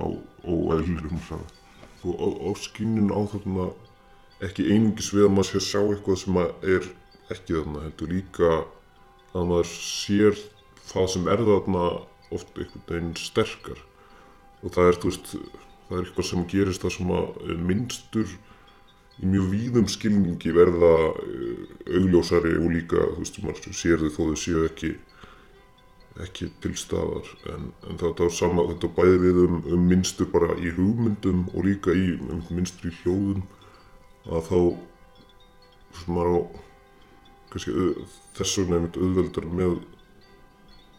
á 0.00 0.04
óeðlilegum 0.48 1.20
hraða. 1.28 1.48
Og 2.04 2.40
áskynnin 2.52 3.12
á 3.12 3.20
þarna 3.32 3.68
ekki 4.44 4.66
einingis 4.72 5.12
við 5.12 5.28
að 5.28 5.34
maður 5.36 5.50
sé 5.50 5.60
að 5.60 5.68
sjá 5.68 5.80
eitthvað 5.82 6.20
sem 6.22 6.40
er 6.40 6.88
ekki 7.32 7.56
þarna, 7.58 7.84
heldur 7.86 8.12
líka 8.12 8.50
að 9.34 9.48
maður 9.50 9.70
sér 9.72 10.40
það 10.84 11.10
sem 11.14 11.30
er 11.32 11.44
þarna 11.48 11.84
oft 12.34 12.58
einhvern 12.58 12.88
veginn 12.88 13.14
sterkar. 13.18 13.80
Og 14.64 14.74
það 14.74 14.90
er, 14.90 15.00
veist, 15.04 15.32
það 15.88 15.96
er 15.98 16.04
eitthvað 16.04 16.28
sem 16.30 16.44
gerist 16.50 16.84
það 16.84 16.96
sem 16.98 17.14
að 17.14 17.56
minnstur 17.70 18.36
í 19.22 19.30
mjög 19.30 19.50
víðum 19.52 19.88
skilningi 19.90 20.54
verða 20.54 20.92
augljósari 21.94 22.56
og 22.58 22.70
líka, 22.74 23.02
þú 23.14 23.22
veist, 23.22 23.42
maður 23.44 23.76
sér 23.80 24.02
þau 24.02 24.14
þó 24.16 24.22
þau 24.30 24.38
séu 24.44 24.64
ekki 24.68 24.94
ekki 26.22 26.46
til 26.62 26.74
staðar 26.78 27.26
en, 27.50 27.70
en 27.88 27.98
þetta 27.98 28.28
sama, 28.30 28.64
þetta 28.70 28.90
bæði 28.94 29.16
við 29.22 29.40
um, 29.48 29.56
um 29.74 29.86
minnstur 29.90 30.28
bara 30.30 30.54
í 30.62 30.70
hugmyndum 30.76 31.48
og 31.50 31.66
líka 31.66 31.94
í 31.94 32.12
um, 32.20 32.42
minnstur 32.54 32.92
í 32.92 32.98
hljóðum 33.00 33.42
að 34.30 34.46
þá 34.50 34.58
sem 35.98 36.14
maður 36.14 36.38
á 36.38 36.40
kannski 37.54 37.74
þess 38.36 38.60
vegna 38.60 38.80
einmitt 38.80 38.98
auðveldar 39.00 39.48
með 39.48 39.76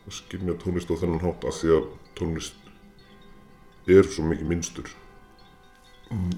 að 0.06 0.18
skilja 0.20 0.58
tónlist 0.62 0.92
á 0.92 0.96
þennan 1.02 1.24
hátt 1.26 1.48
af 1.50 1.60
því 1.60 1.74
að 1.76 1.88
tónlist 2.18 3.92
er 3.92 4.10
svo 4.10 4.26
mikið 4.30 4.50
minnstur 4.50 4.92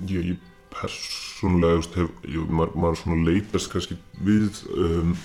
ég, 0.10 0.34
ég 0.34 0.46
persónlega 0.74 1.84
hef, 1.96 2.12
ég, 2.28 2.50
maður, 2.50 2.76
maður 2.76 3.02
svona 3.02 3.30
leitast 3.30 3.72
kannski 3.72 3.98
við 4.26 4.64
um 4.74 5.16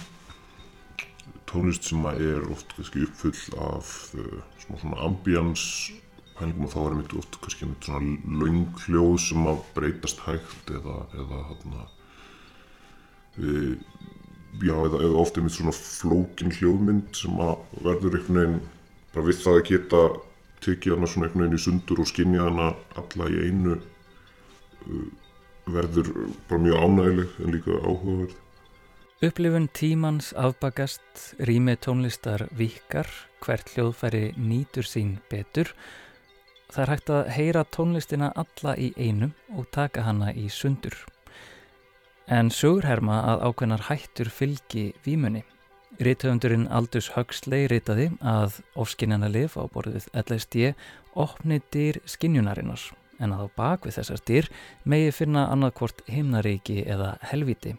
tónlist 1.50 1.88
sem 1.88 2.06
er 2.12 2.46
oft 2.52 2.70
kannski 2.76 3.04
uppfull 3.06 3.58
af 3.60 3.90
uh, 4.16 4.38
svona 4.62 5.00
ambience 5.04 5.92
pælingum 6.38 6.66
og 6.66 6.72
þá 6.72 6.80
er 6.82 6.96
mitt 6.98 7.16
oft 7.18 7.38
kannski 7.42 7.68
mitt 7.68 7.86
svona 7.86 8.38
laung 8.40 8.70
hljóð 8.86 9.18
sem 9.26 9.48
að 9.50 9.64
breytast 9.76 10.22
hægt 10.26 10.72
eða 10.72 10.96
eða 11.12 11.42
hérna 11.50 11.84
e, 13.36 13.76
já 14.60 14.74
eða, 14.74 15.00
eða 15.00 15.22
ofta 15.22 15.40
mitt 15.40 15.56
svona 15.56 15.72
flókin 15.76 16.52
hljóðmynd 16.52 17.16
sem 17.16 17.40
að 17.40 17.56
verður 17.86 18.18
einhvern 18.18 18.40
veginn 18.40 18.60
bara 19.14 19.26
við 19.28 19.40
það 19.40 19.58
að 19.58 19.66
geta 19.70 20.02
tekið 20.62 20.96
hana 20.96 21.08
svona 21.10 21.28
einhvern 21.28 21.44
veginn 21.46 21.58
í 21.58 21.64
sundur 21.64 22.04
og 22.04 22.10
skinja 22.10 22.46
hana 22.48 22.68
alla 23.00 23.32
í 23.32 23.40
einu 23.48 23.78
uh, 23.78 25.08
verður 25.72 26.12
bara 26.50 26.64
mjög 26.66 26.86
ánægileg 26.86 27.36
en 27.40 27.54
líka 27.56 27.80
áhugaverð 27.80 28.38
Upplifun 29.22 29.68
tímans 29.70 30.32
afbakast, 30.34 31.36
rými 31.46 31.76
tónlistar 31.78 32.48
vikar, 32.58 33.06
hvert 33.38 33.68
hljóðfæri 33.70 34.32
nýtur 34.34 34.82
sín 34.82 35.12
betur. 35.30 35.70
Það 36.74 36.82
er 36.82 36.90
hægt 36.90 37.12
að 37.14 37.30
heyra 37.36 37.62
tónlistina 37.70 38.32
alla 38.34 38.74
í 38.74 38.88
einum 38.98 39.30
og 39.54 39.70
taka 39.70 40.02
hana 40.08 40.32
í 40.34 40.48
sundur. 40.50 40.98
En 42.30 42.50
sögurherma 42.54 43.18
að 43.32 43.42
ákveðnar 43.48 43.86
hættur 43.88 44.30
fylgi 44.30 44.92
výmunni. 45.04 45.42
Rítöfundurinn 46.02 46.68
Aldus 46.72 47.10
Huxley 47.16 47.66
rítaði 47.68 48.08
að 48.24 48.62
ofskinnjana 48.78 49.28
lif 49.28 49.58
á 49.58 49.66
borðið 49.68 50.06
LSD 50.16 50.72
opni 51.18 51.60
dýr 51.74 51.98
skinnjunarinnar 52.08 52.86
en 53.22 53.34
að 53.34 53.44
á 53.44 53.48
bakvið 53.58 53.98
þessar 53.98 54.22
dýr 54.26 54.48
megi 54.88 55.10
finna 55.14 55.46
annarkvort 55.52 56.02
himnaríki 56.08 56.80
eða 56.86 57.16
helviti. 57.30 57.76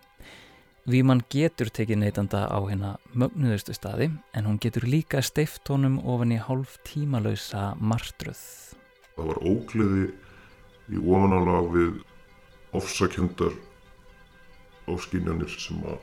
Víman 0.83 1.23
getur 1.31 1.71
tekið 1.71 2.01
neytanda 2.03 2.45
á 2.51 2.59
hérna 2.67 2.97
mögnuðustu 3.15 3.73
staði 3.75 4.11
en 4.35 4.47
hún 4.47 4.59
getur 4.59 4.83
líka 4.83 5.23
steift 5.23 5.67
honum 5.71 6.01
ofan 6.03 6.35
í 6.35 6.39
hálf 6.43 6.77
tímalausa 6.83 7.71
martruð. 7.79 8.41
Það 9.15 9.29
var 9.31 9.39
ógleði 9.47 10.09
í 10.91 10.99
ofanálag 10.99 11.71
við 11.71 11.93
ofsakendar 14.87 15.43
áskynjanir 15.43 15.53
sem 15.59 15.83
að 15.87 15.99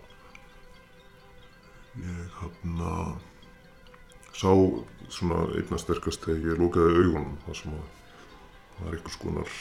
ég 2.00 2.36
hérna 2.40 2.92
sá 4.32 4.52
svona 5.10 5.42
einna 5.58 5.78
sterkast 5.80 6.24
þegar 6.24 6.52
ég 6.52 6.62
lókaði 6.62 7.02
augunum 7.02 7.36
þar 7.44 7.58
sem 7.60 7.74
að 7.74 7.84
það 8.78 8.86
er 8.86 8.96
einhvers 8.96 9.20
konar 9.24 9.52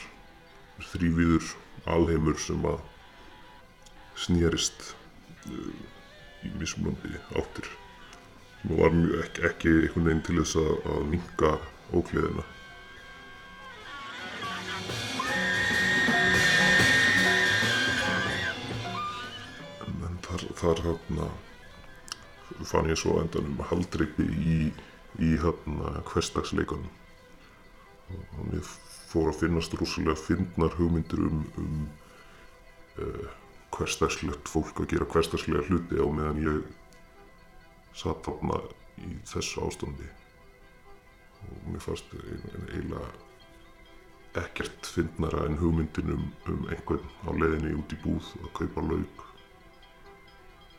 þrývíður 0.93 1.51
alheimur 1.89 2.39
sem 2.39 2.65
að 2.69 2.79
snýrist 4.19 4.93
í 5.49 6.53
mismunandi 6.59 7.19
áttir 7.35 7.67
Nú 8.67 8.75
var 8.75 8.91
mjög 8.91 9.21
ekki, 9.23 9.43
ekki 9.47 9.69
einhvern 9.71 10.07
veginn 10.09 10.23
til 10.27 10.33
þess 10.41 10.57
að, 10.59 11.03
minka 11.07 11.51
ókliðina. 11.95 12.43
Þar, 20.59 20.83
hérna 20.85 21.29
fann 22.65 22.89
ég 22.89 22.99
svo 22.99 23.19
endanum 23.21 23.59
haldreipi 23.69 24.25
í, 24.25 24.59
í 25.21 25.33
hérna 25.41 25.99
hverstagsleikunum. 26.09 26.89
Og 28.09 28.45
mér 28.49 28.63
fór 29.09 29.29
að 29.31 29.43
finnast 29.43 29.75
rússalega 29.77 30.17
fyndnar 30.17 30.73
hugmyndir 30.77 31.21
um, 31.27 31.43
um 31.61 31.83
uh, 33.01 33.29
hverstagslegt 33.75 34.49
fólk 34.49 34.81
að 34.81 34.93
gera 34.93 35.07
hverstagslega 35.13 35.65
hluti 35.69 36.01
á 36.01 36.05
meðan 36.09 36.43
ég 36.43 36.59
satt 37.97 38.25
þarna 38.25 38.59
í 39.05 39.15
þessu 39.29 39.63
ástandi 39.65 40.07
og 41.45 41.67
mér 41.71 41.83
fannst 41.83 42.13
eiginlega 42.17 43.07
ekkert 44.41 44.89
fyndnara 44.93 45.45
en 45.47 45.57
hugmyndin 45.61 46.13
um, 46.15 46.27
um 46.51 46.65
einhvern 46.69 47.05
á 47.25 47.31
leðinni 47.33 47.77
út 47.77 47.93
í 47.93 48.01
búð 48.03 48.33
að 48.43 48.51
kaupa 48.61 48.85
laug 48.89 49.28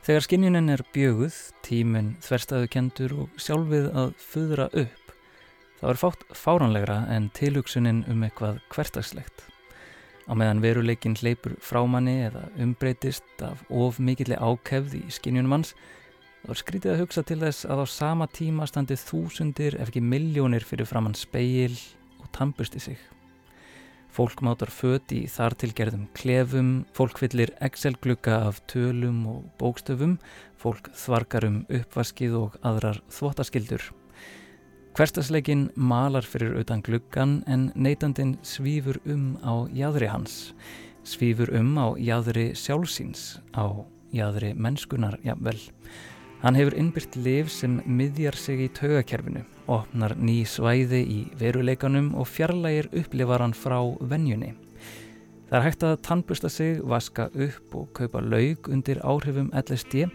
Þegar 0.00 0.24
skinnjunin 0.24 0.72
er 0.72 0.80
bjöguð, 0.94 1.34
tíminn 1.60 2.14
þverstaðu 2.24 2.68
kendur 2.72 3.12
og 3.20 3.34
sjálfið 3.36 3.90
að 3.92 4.14
föðra 4.16 4.70
upp, 4.80 5.12
þá 5.76 5.84
er 5.90 6.00
fátt 6.00 6.24
fáranlegra 6.32 6.96
en 7.12 7.26
tilhugsunin 7.36 8.00
um 8.08 8.24
eitthvað 8.24 8.62
hvertagslegt. 8.72 9.44
Á 10.24 10.32
meðan 10.32 10.64
veruleikin 10.64 11.18
hleypur 11.20 11.58
frámanni 11.60 12.16
eða 12.30 12.46
umbreytist 12.56 13.44
af 13.44 13.60
of 13.68 14.00
mikilli 14.00 14.40
ákefð 14.40 14.96
í 15.02 15.04
skinnjunum 15.12 15.58
hans, 15.58 15.74
þá 16.46 16.54
er 16.54 16.62
skrítið 16.64 16.94
að 16.94 17.00
hugsa 17.04 17.28
til 17.28 17.40
þess 17.44 17.68
að 17.68 17.84
á 17.84 17.86
sama 18.00 18.32
tíma 18.32 18.72
standi 18.72 18.96
þúsundir 18.96 19.76
ef 19.76 19.92
ekki 19.92 20.00
miljónir 20.00 20.64
fyrir 20.64 20.88
framann 20.88 21.18
speil 21.18 21.76
og 22.22 22.32
tampusti 22.32 22.80
sig. 22.80 22.96
Fólk 24.10 24.40
mátar 24.42 24.70
föt 24.74 25.12
í 25.14 25.20
þartilgerðum 25.30 26.08
klefum, 26.18 26.70
fólk 26.98 27.20
fyllir 27.22 27.52
Excel-glugga 27.62 28.40
af 28.48 28.58
tölum 28.66 29.20
og 29.30 29.44
bókstöfum, 29.60 30.16
fólk 30.58 30.90
þvarkar 30.98 31.46
um 31.46 31.60
uppvaskið 31.70 32.34
og 32.40 32.56
aðrar 32.66 32.98
þvóttaskildur. 33.14 33.84
Hverstasleikin 34.98 35.68
malar 35.78 36.26
fyrir 36.26 36.58
utan 36.58 36.82
gluggan 36.82 37.38
en 37.46 37.68
neytandin 37.78 38.34
svífur 38.42 38.98
um 39.06 39.36
á 39.46 39.70
jæðri 39.70 40.10
hans, 40.10 40.56
svífur 41.06 41.54
um 41.54 41.76
á 41.78 41.94
jæðri 41.94 42.50
sjálfsíns, 42.58 43.38
á 43.54 43.86
jæðri 44.10 44.56
mennskunar 44.58 45.20
jafnvel. 45.22 45.60
Hann 46.40 46.56
hefur 46.56 46.72
innbyrt 46.72 47.18
liv 47.20 47.50
sem 47.52 47.82
miðjar 47.84 48.36
sig 48.40 48.62
í 48.64 48.66
taugakerfinu, 48.72 49.42
opnar 49.68 50.14
ný 50.16 50.38
svæði 50.48 51.00
í 51.04 51.16
veruleikanum 51.36 52.14
og 52.16 52.30
fjarlægir 52.32 52.86
upplifaran 52.96 53.52
frá 53.52 53.76
vennjunni. 54.08 54.54
Það 55.50 55.56
er 55.58 55.64
hægt 55.66 55.84
að 55.84 55.98
tannbusta 56.06 56.48
sig, 56.48 56.78
vaska 56.80 57.26
upp 57.28 57.74
og 57.76 57.90
kaupa 57.98 58.22
laug 58.24 58.70
undir 58.72 59.02
áhrifum 59.04 59.50
LSD 59.52 60.06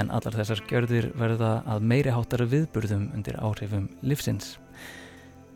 en 0.00 0.08
allar 0.08 0.38
þessar 0.38 0.62
gjörðir 0.70 1.10
verða 1.20 1.50
að 1.68 1.84
meiri 1.90 2.14
háttara 2.14 2.46
viðburðum 2.48 3.10
undir 3.18 3.36
áhrifum 3.36 3.90
livsins. 4.00 4.54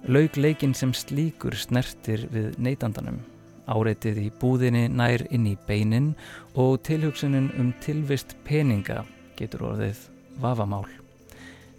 Laugleikin 0.04 0.74
sem 0.76 0.92
slíkur 0.92 1.56
snertir 1.56 2.26
við 2.34 2.58
neytandanum. 2.60 3.22
Áreitið 3.70 4.20
í 4.26 4.28
búðinni 4.42 4.84
nær 4.92 5.24
inn 5.32 5.48
í 5.48 5.54
beinin 5.64 6.12
og 6.52 6.82
tilhugsunin 6.84 7.48
um 7.56 7.72
tilvist 7.80 8.36
peninga 8.44 9.06
getur 9.40 9.70
orðið 9.72 10.04
vafamál. 10.40 10.86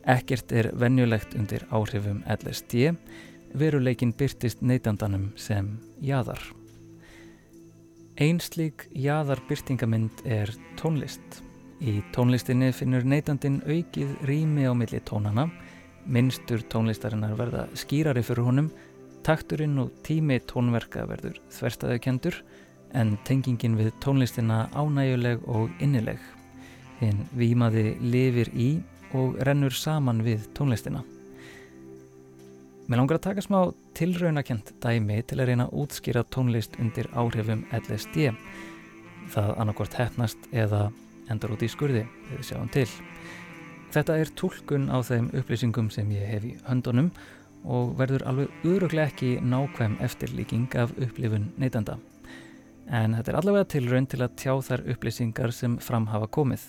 Ekkert 0.10 0.52
er 0.52 0.72
venjulegt 0.82 1.36
undir 1.38 1.68
áhrifum 1.70 2.24
LSD, 2.26 2.96
veruleikin 3.54 4.14
byrtist 4.18 4.64
neytandanum 4.66 5.30
sem 5.38 5.76
jæðar. 6.02 6.42
Einslík 8.22 8.88
jæðarbyrtingamind 8.98 10.26
er 10.26 10.52
tónlist. 10.80 11.42
Í 11.82 12.02
tónlistinni 12.14 12.70
finnur 12.76 13.06
neytandin 13.08 13.62
aukið 13.66 14.12
rými 14.30 14.68
á 14.70 14.74
milli 14.78 15.00
tónana, 15.06 15.48
minnstur 16.06 16.62
tónlistarinnar 16.70 17.34
verða 17.40 17.68
skýrari 17.78 18.22
fyrir 18.26 18.46
honum, 18.46 18.70
takturinn 19.26 19.80
og 19.82 19.94
tími 20.06 20.40
tónverka 20.50 21.08
verður 21.10 21.40
þverstaðaukendur, 21.54 22.38
en 22.94 23.16
tengingin 23.26 23.78
við 23.80 23.94
tónlistina 24.04 24.66
ánæguleg 24.76 25.42
og 25.50 25.70
innileg. 25.80 26.20
Hinn 27.02 27.26
výmaði 27.34 27.96
lifir 28.02 28.52
í 28.54 28.76
og 29.18 29.40
rennur 29.44 29.74
saman 29.74 30.22
við 30.24 30.46
tónlistina. 30.56 31.02
Mér 32.88 33.00
langar 33.00 33.18
að 33.18 33.26
taka 33.30 33.44
smá 33.46 33.60
tilraunakent 33.96 34.74
dæmi 34.84 35.22
til 35.26 35.40
að 35.40 35.52
reyna 35.52 35.68
að 35.70 35.78
útskýra 35.84 36.26
tónlist 36.28 36.78
undir 36.82 37.08
áhrifum 37.16 37.64
LSD. 37.74 38.32
Það 39.32 39.54
annarkort 39.64 39.96
hefnast 39.96 40.50
eða 40.52 40.90
endur 41.32 41.54
út 41.56 41.64
í 41.64 41.70
skurði, 41.72 42.02
við 42.30 42.44
sjáum 42.50 42.72
til. 42.74 42.88
Þetta 43.92 44.18
er 44.20 44.34
tólkun 44.40 44.90
á 44.92 45.00
þeim 45.04 45.30
upplýsingum 45.40 45.90
sem 45.92 46.12
ég 46.12 46.28
hef 46.34 46.48
í 46.48 46.54
höndunum 46.68 47.10
og 47.64 47.96
verður 48.00 48.26
alveg 48.28 48.68
öruglega 48.68 49.12
ekki 49.12 49.32
nákvæm 49.44 49.98
eftirlíking 50.04 50.70
af 50.80 50.94
upplifun 50.98 51.50
neytanda. 51.62 51.98
En 52.92 53.16
þetta 53.16 53.32
er 53.34 53.40
allavega 53.40 53.72
tilraun 53.72 54.08
til 54.12 54.22
að 54.24 54.38
tjá 54.40 54.54
þær 54.68 54.86
upplýsingar 54.94 55.56
sem 55.56 55.80
fram 55.80 56.10
hafa 56.12 56.28
komið. 56.28 56.64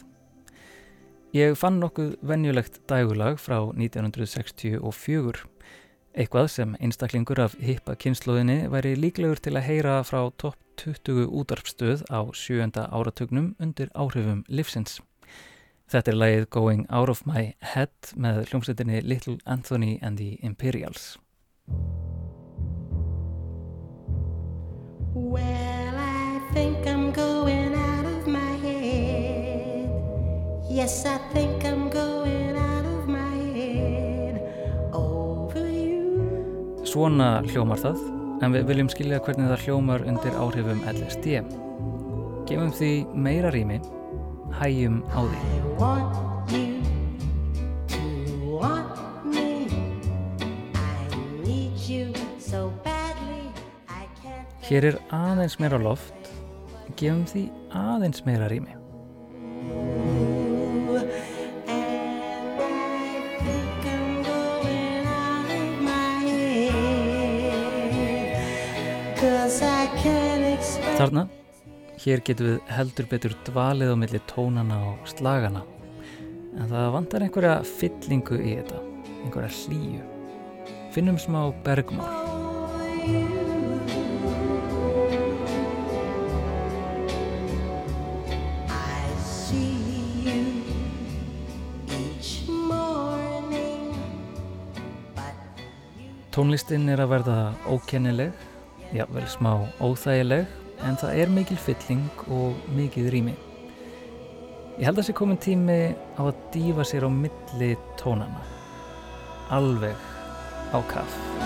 Ég 1.33 1.55
fann 1.57 1.79
nokkuð 1.81 2.19
venjulegt 2.29 2.75
dægulag 2.91 3.39
frá 3.41 3.57
1964, 3.73 5.47
eitthvað 6.13 6.49
sem 6.53 6.75
einstaklingur 6.77 7.41
af 7.41 7.55
hippa 7.57 7.95
kynnslóðinni 7.97 8.67
væri 8.69 8.93
líklegur 9.01 9.41
til 9.41 9.55
að 9.57 9.65
heyra 9.71 9.95
frá 10.05 10.27
topp 10.37 10.59
20 10.83 11.31
útarpstöð 11.33 12.03
á 12.13 12.21
sjönda 12.37 12.85
áratugnum 12.93 13.55
undir 13.57 13.89
áhrifum 13.97 14.43
livsins. 14.53 14.99
Þetta 15.89 16.13
er 16.13 16.21
lagið 16.21 16.45
Going 16.53 16.85
Out 16.93 17.09
of 17.09 17.25
My 17.25 17.55
Head 17.65 18.13
með 18.13 18.43
hljómsveitinni 18.51 19.01
Little 19.01 19.39
Anthony 19.47 19.97
and 20.03 20.21
the 20.21 20.37
Imperials. 20.45 21.17
Well, 25.15 25.97
I 25.97 26.41
think 26.53 26.87
I'm 26.87 27.02
Yes, 30.73 31.05
I 31.05 31.19
think 31.35 31.67
I'm 31.67 31.91
going 31.91 32.57
out 32.57 32.87
of 32.87 33.07
my 33.07 33.37
head 33.53 34.41
over 34.95 35.69
you. 35.69 36.81
Svona 36.89 37.43
hljómar 37.45 37.77
það, 37.83 38.01
en 38.41 38.57
við 38.57 38.65
viljum 38.71 38.89
skilja 38.89 39.19
hvernig 39.21 39.53
það 39.53 39.67
hljómar 39.67 40.07
undir 40.09 40.33
áhrifum 40.33 40.81
LSD. 40.89 41.45
Gefum 42.49 42.73
því 42.73 42.91
meira 43.13 43.53
rými, 43.53 43.83
hægjum 44.63 45.05
á 45.13 45.21
því. 45.29 45.41
Hér 54.73 54.95
er 54.95 55.03
aðeins 55.13 55.61
meira 55.61 55.77
loft, 55.77 56.33
gefum 56.97 57.27
því 57.29 57.51
aðeins 57.77 58.25
meira 58.25 58.49
rými. 58.49 58.82
Þarna, 70.93 71.23
hér 72.05 72.21
getum 72.23 72.47
við 72.47 72.59
heldur 72.71 73.07
betur 73.11 73.33
dvalið 73.49 73.91
á 73.91 73.97
milli 73.99 74.21
tónana 74.31 74.77
og 74.93 75.09
slagana. 75.11 75.63
En 76.61 76.69
það 76.71 76.93
vantar 76.95 77.25
einhverja 77.25 77.55
fyllingu 77.67 78.37
í 78.39 78.53
þetta, 78.61 78.79
einhverja 79.25 79.51
hlýju. 79.57 80.03
Finnum 80.95 81.19
smá 81.19 81.41
bergmál. 81.65 82.07
I 88.69 89.11
see 89.25 89.81
you 90.29 90.45
each 91.89 92.47
morning. 92.47 93.97
But 95.17 95.35
Tónlistin 96.37 96.87
er 96.93 97.03
að 97.03 97.17
verða 97.17 97.39
ókennileg, 97.67 98.37
jável 98.95 99.27
smá 99.33 99.57
óþægileg, 99.81 100.47
en 100.87 100.99
það 100.99 101.23
er 101.23 101.33
mikil 101.33 101.59
fylling 101.61 102.27
og 102.33 102.59
mikið 102.77 103.11
rými. 103.15 103.37
Ég 104.81 104.89
held 104.89 105.03
að 105.03 105.09
sé 105.11 105.17
komin 105.17 105.41
tími 105.43 105.79
á 106.17 106.23
að 106.25 106.43
dýfa 106.55 106.87
sér 106.89 107.07
á 107.07 107.11
milli 107.13 107.75
tónana. 108.01 108.43
Alveg 109.53 109.97
á 110.73 110.79
kaff. 110.89 111.42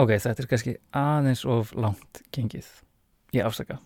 Ok, 0.00 0.14
þetta 0.16 0.40
er 0.40 0.46
kannski 0.48 0.72
aðeins 0.96 1.42
of 1.44 1.74
langt 1.76 2.22
gengið. 2.32 2.68
Ég 3.36 3.44
afsaka. 3.44 3.76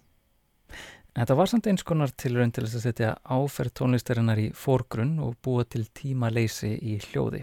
Þetta 1.14 1.36
var 1.38 1.50
samt 1.50 1.66
eins 1.70 1.82
konar 1.86 2.12
tilraun 2.18 2.52
til 2.54 2.66
þess 2.66 2.78
að 2.78 2.84
setja 2.84 3.08
áferð 3.26 3.72
tónlistarinnar 3.80 4.38
í 4.42 4.44
fórgrunn 4.54 5.16
og 5.24 5.34
búa 5.42 5.64
til 5.66 5.82
tíma 5.96 6.30
leysi 6.30 6.70
í 6.76 7.00
hljóði. 7.08 7.42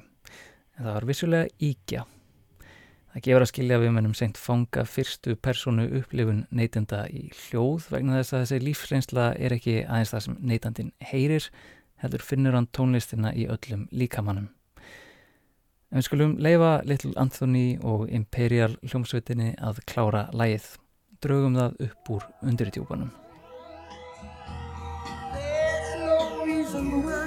En 0.78 0.86
það 0.86 0.96
var 0.96 1.08
vissulega 1.10 1.52
íkja. 1.68 2.06
Það 3.12 3.26
gefur 3.28 3.46
að 3.46 3.52
skilja 3.52 3.82
við 3.82 3.94
mennum 3.98 4.16
seint 4.16 4.40
fanga 4.40 4.86
fyrstu 4.88 5.36
personu 5.36 5.90
upplifun 6.00 6.46
neytenda 6.56 7.04
í 7.12 7.26
hljóð 7.42 7.90
vegna 7.92 8.22
þess 8.22 8.38
að 8.38 8.46
þessi 8.46 8.64
lífsreynsla 8.70 9.28
er 9.36 9.58
ekki 9.58 9.78
aðeins 9.84 10.16
það 10.16 10.26
sem 10.30 10.40
neytandin 10.54 10.96
heyrir, 11.12 11.52
heldur 12.00 12.24
finnur 12.24 12.56
hann 12.56 12.72
tónlistina 12.72 13.36
í 13.36 13.50
öllum 13.52 13.90
líkamannum. 13.92 14.48
En 15.92 16.00
við 16.00 16.06
skulum 16.08 16.38
leifa 16.40 16.70
Little 16.88 17.12
Anthony 17.20 17.66
og 17.84 18.06
Imperial 18.16 18.78
hljómsveitinni 18.80 19.50
að 19.60 19.82
klára 19.92 20.30
lægið. 20.32 20.70
Draugum 21.20 21.58
það 21.60 21.84
upp 21.88 22.12
úr 22.16 22.28
undirtjúpanum. 22.48 23.12
There's 25.36 25.92
no 26.00 26.46
reason 26.46 27.04
why 27.04 27.22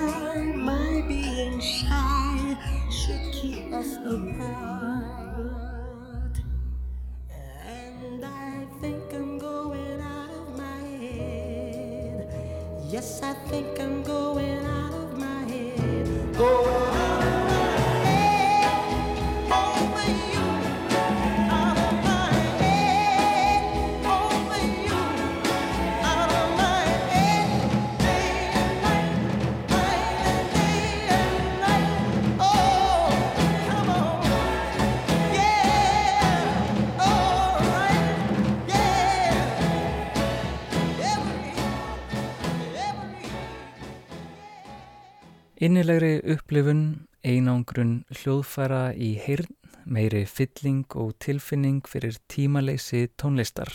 Innilegri 45.64 46.18
upplifun, 46.28 47.06
einangrun 47.24 48.02
hljóðfæra 48.12 48.90
í 49.00 49.14
heyrn, 49.16 49.48
meiri 49.88 50.26
fylling 50.28 50.92
og 51.00 51.14
tilfinning 51.24 51.86
fyrir 51.88 52.18
tímaleysi 52.28 53.06
tónlistar. 53.16 53.70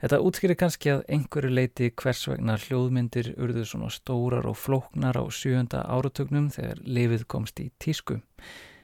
Þetta 0.00 0.22
útskýrir 0.24 0.56
kannski 0.62 0.94
að 0.94 1.02
einhverju 1.12 1.50
leiti 1.52 1.90
hvers 2.00 2.22
vegna 2.30 2.56
hljóðmyndir 2.62 3.34
urðu 3.36 3.66
svona 3.68 3.92
stórar 3.92 4.48
og 4.48 4.56
flóknar 4.56 5.20
á 5.20 5.24
sjönda 5.28 5.82
áratögnum 5.84 6.48
þegar 6.54 6.80
lifið 6.86 7.26
komst 7.34 7.60
í 7.60 7.68
tísku. 7.82 8.22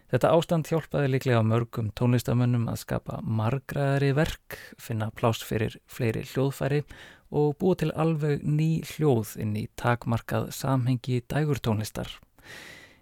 Þetta 0.08 0.30
ástand 0.32 0.68
hjálpaði 0.70 1.10
líklega 1.12 1.42
mörgum 1.44 1.90
tónlistamönnum 1.98 2.64
að 2.72 2.80
skapa 2.80 3.18
margraðari 3.20 4.14
verk, 4.16 4.56
finna 4.80 5.10
pláss 5.12 5.44
fyrir 5.44 5.76
fleiri 5.84 6.22
hljóðfæri 6.30 6.80
og 7.28 7.58
búa 7.60 7.76
til 7.76 7.90
alveg 7.92 8.40
ný 8.40 8.80
hljóð 8.88 9.34
inn 9.44 9.52
í 9.60 9.66
takmarkað 9.76 10.48
samhengi 10.56 11.20
dægurtónlistar. 11.28 12.08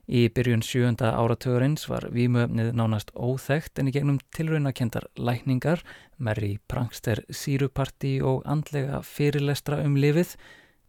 Í 0.06 0.28
byrjun 0.30 0.62
sjönda 0.62 1.12
áratugurins 1.18 1.88
var 1.90 2.08
vímuöfnið 2.14 2.72
nánast 2.78 3.08
óþekkt 3.14 3.78
en 3.78 3.90
í 3.90 3.94
gegnum 3.94 4.20
tilraunakendar 4.34 5.08
lækningar, 5.18 5.82
merri 6.18 6.56
prankster 6.70 7.24
síruparti 7.30 8.16
og 8.22 8.42
andlega 8.46 9.00
fyrirlestra 9.06 9.80
um 9.82 9.94
lifið, 9.98 10.36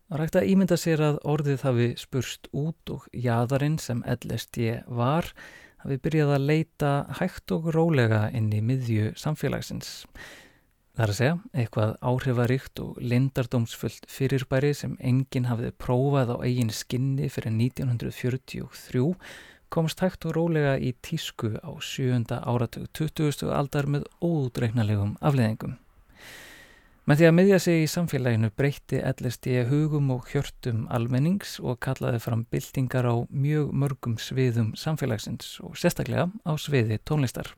var 0.10 0.22
hægt 0.22 0.38
að 0.38 0.50
ímynda 0.50 0.78
sér 0.78 1.06
að 1.12 1.22
orðið 1.30 1.66
hafi 1.66 1.88
spurst 1.98 2.50
út 2.54 2.94
og 2.94 3.08
jaðarinn 3.14 3.80
sem 3.82 4.06
LSD 4.06 4.84
var, 4.86 5.34
hafi 5.88 6.02
byrjað 6.04 6.34
að 6.36 6.48
leita 6.50 6.92
hægt 7.22 7.54
og 7.56 7.72
rólega 7.72 8.28
inn 8.36 8.52
í 8.52 8.60
miðju 8.60 9.14
samfélagsins. 9.16 10.04
Það 10.98 11.04
er 11.06 11.12
að 11.14 11.18
segja, 11.20 11.36
eitthvað 11.54 11.92
áhrifaríkt 12.10 12.80
og 12.82 12.98
lindardómsfullt 13.06 14.08
fyrirbæri 14.12 14.74
sem 14.76 14.98
enginn 15.00 15.48
hafði 15.48 15.72
prófað 15.80 16.34
á 16.34 16.38
eigin 16.42 16.74
skinni 16.74 17.30
fyrir 17.32 17.54
1943 17.54 19.06
komst 19.70 20.02
hægt 20.04 20.26
og 20.26 20.36
rólega 20.36 20.76
í 20.80 20.94
tísku 21.06 21.54
á 21.62 21.72
sjönda 21.84 22.42
áratug 22.44 22.90
20. 22.98 23.46
aldar 23.54 23.88
með 23.88 24.08
ódreiknalegum 24.24 25.16
afleðingum. 25.22 25.78
Með 27.08 27.22
því 27.22 27.28
að 27.28 27.36
miðja 27.38 27.58
sig 27.64 27.78
í 27.80 27.88
samfélaginu 27.88 28.48
breytti 28.60 28.98
LSD 29.00 29.62
hugum 29.70 30.10
og 30.12 30.26
hjörtum 30.28 30.82
almennings 30.92 31.54
og 31.64 31.78
kallaði 31.86 32.20
fram 32.20 32.42
byltingar 32.52 33.08
á 33.08 33.16
mjög 33.32 33.70
mörgum 33.72 34.18
sviðum 34.20 34.74
samfélagsins 34.76 35.54
og 35.64 35.78
sérstaklega 35.80 36.26
á 36.44 36.52
sviði 36.60 36.98
tónlistar. 37.08 37.54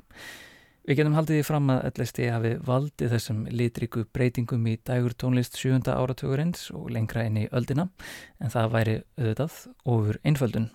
Við 0.86 1.00
getum 1.00 1.16
haldið 1.18 1.39
í 1.41 1.47
fram 1.47 1.72
að 1.74 1.88
LSD 1.95 2.28
hafi 2.30 2.52
valdið 2.68 3.16
þessum 3.16 3.39
litriku 3.50 4.04
breytingum 4.14 4.70
í 4.70 4.76
dægur 4.86 5.18
tónlist 5.18 5.58
7. 5.58 5.82
áratugurins 5.95 6.70
og 6.70 6.93
lengra 6.93 7.26
inn 7.26 7.41
í 7.41 7.47
öldina, 7.50 7.88
en 8.38 8.54
það 8.54 8.72
væri 8.78 8.95
auðvitað 9.18 9.58
ofur 9.95 10.22
einföldun. 10.30 10.70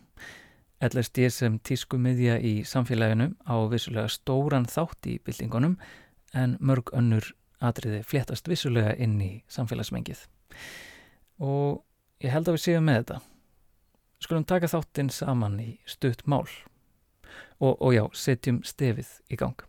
LSD 0.83 1.31
sem 1.31 1.63
tísku 1.63 2.03
miðja 2.03 2.41
í 2.43 2.57
samfélaginu 2.67 3.31
á 3.47 3.55
vissulega 3.71 4.11
stóran 4.11 4.67
þátt 4.67 5.13
í 5.15 5.21
byltingunum, 5.23 5.79
en 6.35 6.59
mörg 6.59 6.91
önnur 6.91 7.31
atriði 7.63 8.03
fléttast 8.07 8.49
vissulega 8.49 8.95
inn 8.97 9.19
í 9.23 9.31
samfélagsmengið. 9.53 10.25
Og 11.43 11.83
ég 12.25 12.33
held 12.35 12.49
að 12.49 12.59
við 12.59 12.65
séum 12.65 12.89
með 12.89 13.01
þetta. 13.03 13.21
Skulum 14.25 14.49
taka 14.49 14.71
þáttinn 14.71 15.13
saman 15.13 15.61
í 15.61 15.71
stutt 15.87 16.25
mál. 16.27 16.47
Og, 17.61 17.77
og 17.79 17.95
já, 17.95 18.05
setjum 18.17 18.63
stefið 18.67 19.11
í 19.31 19.39
gang. 19.41 19.67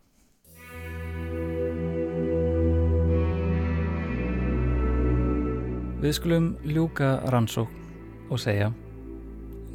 Við 5.96 6.12
skulum 6.18 6.52
ljúka 6.62 7.16
rannsókn 7.32 8.30
og 8.30 8.40
segja 8.42 8.68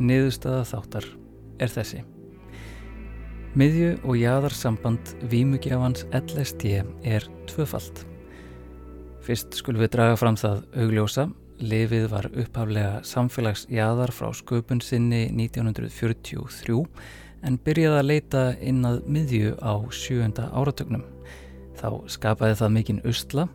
niðurstaða 0.01 0.63
þáttar 0.69 1.07
er 1.61 1.71
þessi. 1.71 2.03
Miðju 3.51 3.97
og 4.07 4.15
jaðarsamband 4.15 5.09
vímugjafans 5.27 6.05
LSD 6.15 6.69
er 7.03 7.25
tvöfalt. 7.51 8.05
Fyrst 9.25 9.57
skulum 9.59 9.83
við 9.83 9.91
draga 9.97 10.15
fram 10.15 10.37
það 10.39 10.61
augljósa. 10.79 11.25
Lifið 11.59 12.05
var 12.13 12.29
upphaflega 12.31 13.01
samfélagsjaðar 13.05 14.15
frá 14.15 14.31
sköpun 14.39 14.79
sinni 14.79 15.25
1943 15.35 16.79
en 17.43 17.59
byrjaði 17.65 17.99
að 17.99 18.07
leita 18.07 18.45
inn 18.63 18.87
að 18.87 19.03
miðju 19.11 19.57
á 19.59 19.83
sjönda 19.91 20.47
áratögnum. 20.55 21.03
Þá 21.75 22.07
skapaði 22.07 22.57
það 22.61 22.75
mikinn 22.77 23.03
usla 23.03 23.49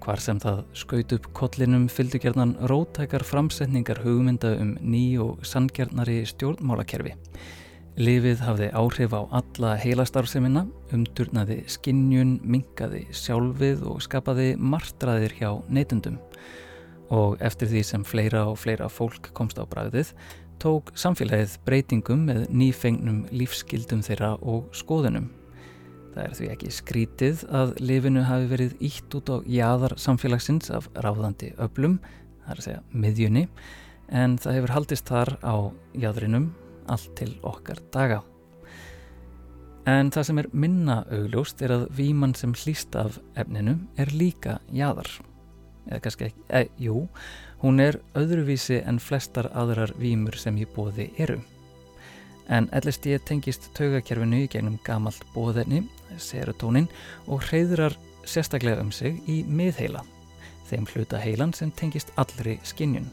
Hvar 0.00 0.20
sem 0.22 0.38
það 0.40 0.62
skaut 0.78 1.12
upp 1.12 1.26
kollinum 1.36 1.82
fylgdu 1.92 2.22
gerðnan 2.22 2.54
rótækar 2.70 3.20
framsetningar 3.26 3.98
hugmynda 4.00 4.54
um 4.62 4.70
ný 4.80 5.18
og 5.20 5.42
sanngjarnari 5.44 6.22
stjórnmálakerfi. 6.30 7.12
Lifið 8.00 8.40
hafði 8.40 8.66
áhrif 8.72 9.12
á 9.12 9.28
alla 9.36 9.70
heilastarfseminna, 9.76 10.62
umturnaði 10.96 11.58
skinnjun, 11.68 12.38
minkaði 12.48 13.02
sjálfið 13.12 13.82
og 13.90 13.98
skapaði 14.00 14.54
martraðir 14.56 15.34
hjá 15.36 15.50
neytundum. 15.68 16.16
Og 17.12 17.34
eftir 17.44 17.68
því 17.68 17.82
sem 17.84 18.06
fleira 18.08 18.46
og 18.48 18.56
fleira 18.62 18.88
fólk 18.88 19.28
komst 19.36 19.60
á 19.60 19.68
bragðið, 19.68 20.14
tók 20.62 20.94
samfélagið 20.96 21.58
breytingum 21.66 22.22
með 22.30 22.46
nýfengnum 22.62 23.18
lífsgildum 23.36 24.00
þeirra 24.06 24.32
og 24.40 24.72
skoðunum. 24.80 25.28
Það 26.14 26.24
er 26.24 26.38
því 26.38 26.50
ekki 26.54 26.72
skrítið 26.78 27.44
að 27.52 27.76
lifinu 27.84 28.24
hafi 28.30 28.48
verið 28.54 28.74
ítt 28.88 29.18
út 29.20 29.28
á 29.28 29.36
jaðar 29.44 29.98
samfélagsins 30.00 30.72
af 30.72 30.88
ráðandi 30.96 31.52
öblum, 31.60 32.00
það 32.46 32.56
er 32.56 32.64
að 32.64 32.70
segja 32.70 32.82
miðjunni, 33.04 33.46
en 34.08 34.40
það 34.40 34.60
hefur 34.62 34.76
haldist 34.78 35.12
þar 35.12 35.36
á 35.44 35.68
jaðrinum 36.00 36.50
allt 36.90 37.14
til 37.18 37.32
okkar 37.46 37.80
daga. 37.94 38.20
En 39.88 40.10
það 40.12 40.26
sem 40.28 40.40
er 40.42 40.48
minna 40.52 41.00
augljóst 41.08 41.62
er 41.64 41.72
að 41.74 41.86
víman 41.96 42.34
sem 42.36 42.52
hlýst 42.52 42.96
af 42.98 43.16
efninu 43.40 43.78
er 43.98 44.12
líka 44.12 44.58
jaðar. 44.76 45.08
Eða 45.88 46.02
kannski 46.04 46.26
ekki, 46.28 46.42
e, 46.52 46.66
jú, 46.78 47.06
hún 47.62 47.80
er 47.80 47.98
öðruvísi 48.18 48.82
en 48.84 49.00
flestar 49.00 49.48
aðrar 49.56 49.94
vímur 49.98 50.36
sem 50.36 50.58
í 50.60 50.66
bóði 50.68 51.08
eru. 51.18 51.40
En 52.50 52.68
LSD 52.74 53.16
tengist 53.24 53.70
taugakerfinu 53.78 54.44
í 54.44 54.50
gegnum 54.50 54.78
gamalt 54.84 55.22
bóðefni, 55.34 55.84
serotonin, 56.18 56.90
og 57.26 57.46
hreyðrar 57.48 57.96
sérstaklega 58.26 58.82
um 58.82 58.92
sig 58.92 59.22
í 59.30 59.40
miðheila, 59.46 60.04
þeim 60.68 60.86
hluta 60.92 61.22
heilan 61.22 61.54
sem 61.56 61.70
tengist 61.70 62.12
allri 62.20 62.58
skinnjun. 62.66 63.08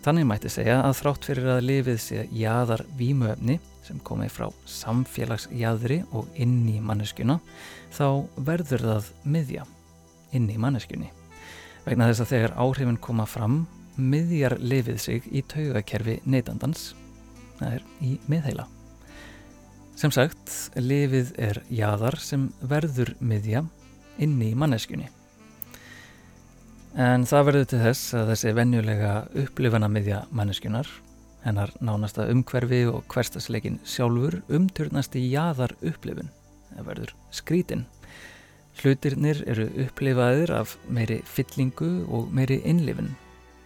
Þannig 0.00 0.24
mætti 0.30 0.48
segja 0.48 0.78
að 0.80 0.94
þrátt 0.96 1.26
fyrir 1.28 1.48
að 1.52 1.66
lifið 1.68 1.98
sé 2.00 2.22
jaðar 2.32 2.86
vímuefni 2.96 3.58
sem 3.84 3.98
komið 4.00 4.30
frá 4.32 4.46
samfélagsjaðri 4.64 5.98
og 6.16 6.30
inn 6.40 6.62
í 6.72 6.78
manneskjuna 6.80 7.36
þá 7.92 8.06
verður 8.46 8.86
það 8.86 9.10
miðja 9.34 9.66
inn 10.32 10.48
í 10.48 10.56
manneskjunni. 10.62 11.10
Vegna 11.84 12.08
þess 12.08 12.24
að 12.24 12.32
þegar 12.32 12.56
áhrifin 12.64 13.00
koma 13.04 13.28
fram 13.28 13.60
miðjar 14.00 14.56
lifið 14.62 15.00
sig 15.04 15.28
í 15.28 15.44
taugakerfi 15.44 16.16
neytandans, 16.24 16.94
það 17.60 17.76
er 17.76 17.86
í 18.00 18.16
miðheila. 18.30 18.68
Sem 20.00 20.12
sagt, 20.16 20.48
lifið 20.80 21.34
er 21.36 21.60
jaðar 21.68 22.16
sem 22.24 22.48
verður 22.64 23.12
miðja 23.20 23.66
inn 24.16 24.40
í 24.40 24.54
manneskjunni. 24.56 25.10
En 26.98 27.22
það 27.22 27.44
verður 27.46 27.66
til 27.70 27.78
þess 27.84 28.14
að 28.18 28.30
þessi 28.32 28.52
venjulega 28.56 29.10
upplifana 29.38 29.86
miðja 29.86 30.24
manneskunar, 30.34 30.88
hennar 31.44 31.70
nánasta 31.78 32.26
umhverfi 32.32 32.80
og 32.90 33.04
hverstasleikin 33.12 33.78
sjálfur 33.86 34.40
umturnast 34.50 35.14
í 35.14 35.22
jaðar 35.30 35.76
upplifun, 35.86 36.32
það 36.72 36.88
verður 36.88 37.12
skrítin. 37.30 37.84
Hlutirnir 38.80 39.44
eru 39.46 39.68
upplifaðir 39.84 40.50
af 40.56 40.74
meiri 40.90 41.20
fyllingu 41.22 42.08
og 42.10 42.32
meiri 42.34 42.58
innlifun, 42.66 43.14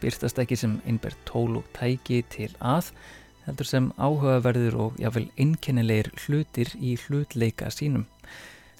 byrstast 0.05 0.43
ekki 0.45 0.61
sem 0.61 0.77
einbert 0.85 1.17
tól 1.25 1.63
og 1.63 1.73
tæki 1.73 2.21
til 2.29 2.51
að, 2.61 2.93
heldur 3.49 3.71
sem 3.71 3.89
áhugaverður 3.97 4.79
og 4.89 5.01
jáfnvel 5.01 5.31
einkennilegir 5.41 6.13
hlutir 6.27 6.77
í 6.77 6.99
hlutleika 7.07 7.73
sínum. 7.73 8.05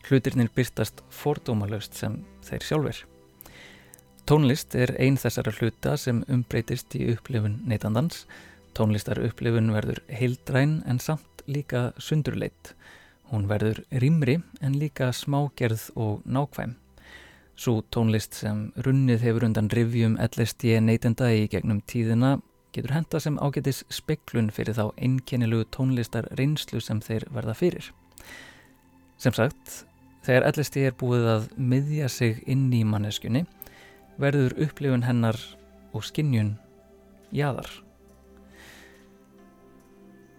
Hlutirnir 0.05 0.53
byrstast 0.53 1.01
fordómalöst 1.09 1.97
sem 1.97 2.21
þeir 2.45 2.69
sjálfur. 2.69 3.05
Tónlist 4.25 4.73
er 4.73 4.95
einn 4.97 5.19
þessara 5.21 5.53
hluta 5.53 5.99
sem 6.01 6.23
umbreytist 6.33 6.95
í 6.97 7.11
upplifun 7.13 7.59
neytandans. 7.69 8.23
Tónlistar 8.73 9.19
upplifun 9.21 9.67
verður 9.75 9.99
heildræn 10.09 10.79
en 10.89 10.97
samt 10.97 11.43
líka 11.45 11.91
sundurleitt. 12.01 12.71
Hún 13.29 13.45
verður 13.51 13.83
rýmri 13.93 14.39
en 14.65 14.79
líka 14.81 15.11
smágerð 15.13 15.91
og 16.01 16.23
nákvæm. 16.25 16.73
Svo 17.53 17.83
tónlist 17.93 18.39
sem 18.39 18.71
runnið 18.87 19.27
hefur 19.27 19.45
undan 19.51 19.69
rivjum 19.69 20.17
LSD 20.17 20.79
neytenda 20.81 21.29
í 21.29 21.43
gegnum 21.53 21.83
tíðina 21.85 22.39
getur 22.73 22.95
henda 22.97 23.21
sem 23.21 23.37
ágetis 23.45 23.83
speklun 23.93 24.49
fyrir 24.49 24.79
þá 24.79 24.87
einnkennilugu 25.05 25.67
tónlistar 25.77 26.31
reynslu 26.41 26.81
sem 26.81 27.03
þeir 27.05 27.29
verða 27.35 27.59
fyrir. 27.61 27.91
Sem 29.21 29.37
sagt, 29.37 29.85
þegar 30.25 30.49
LSD 30.55 30.87
er 30.89 30.97
búið 30.97 31.29
að 31.35 31.47
miðja 31.61 32.09
sig 32.09 32.41
inn 32.49 32.71
í 32.73 32.81
manneskunni 32.89 33.45
verður 34.21 34.55
upplifun 34.67 35.07
hennar 35.07 35.39
og 35.95 36.05
skinnjun 36.07 36.55
jáðar. 37.35 37.71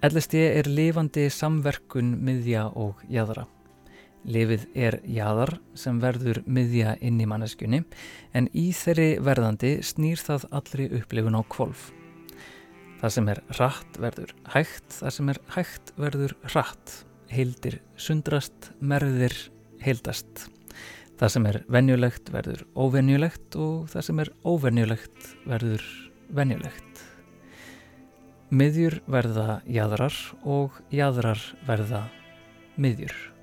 LSD 0.06 0.38
er 0.38 0.68
lifandi 0.70 1.26
samverkun 1.34 2.14
miðja 2.22 2.68
og 2.78 3.02
jáðara. 3.10 3.48
Lifið 4.26 4.66
er 4.78 4.98
jáðar 5.10 5.56
sem 5.78 6.00
verður 6.02 6.42
miðja 6.46 6.96
inn 7.06 7.20
í 7.22 7.28
manneskunni 7.30 7.84
en 8.38 8.50
í 8.58 8.68
þeirri 8.74 9.20
verðandi 9.26 9.76
snýr 9.86 10.22
það 10.22 10.48
allri 10.60 10.88
upplifun 11.00 11.38
á 11.38 11.42
kvolf. 11.50 11.92
Það 13.02 13.14
sem 13.18 13.32
er 13.34 13.42
rætt 13.60 14.00
verður 14.02 14.34
hægt, 14.54 14.90
það 14.98 15.16
sem 15.18 15.32
er 15.34 15.42
hægt 15.58 15.94
verður 16.00 16.36
rætt, 16.56 16.98
heildir 17.30 17.80
sundrast, 18.02 18.72
merðir 18.80 19.36
heildast. 19.86 20.48
Það 21.16 21.32
sem 21.32 21.46
er 21.48 21.58
venjulegt 21.72 22.32
verður 22.34 22.66
óvenjulegt 22.76 23.56
og 23.56 23.86
það 23.92 24.08
sem 24.10 24.20
er 24.24 24.32
óvenjulegt 24.44 25.30
verður 25.48 25.86
venjulegt. 26.36 27.04
Miðjur 28.56 29.00
verða 29.08 29.62
jæðrar 29.64 30.18
og 30.44 30.76
jæðrar 30.94 31.42
verða 31.68 32.04
miðjur. 32.76 33.35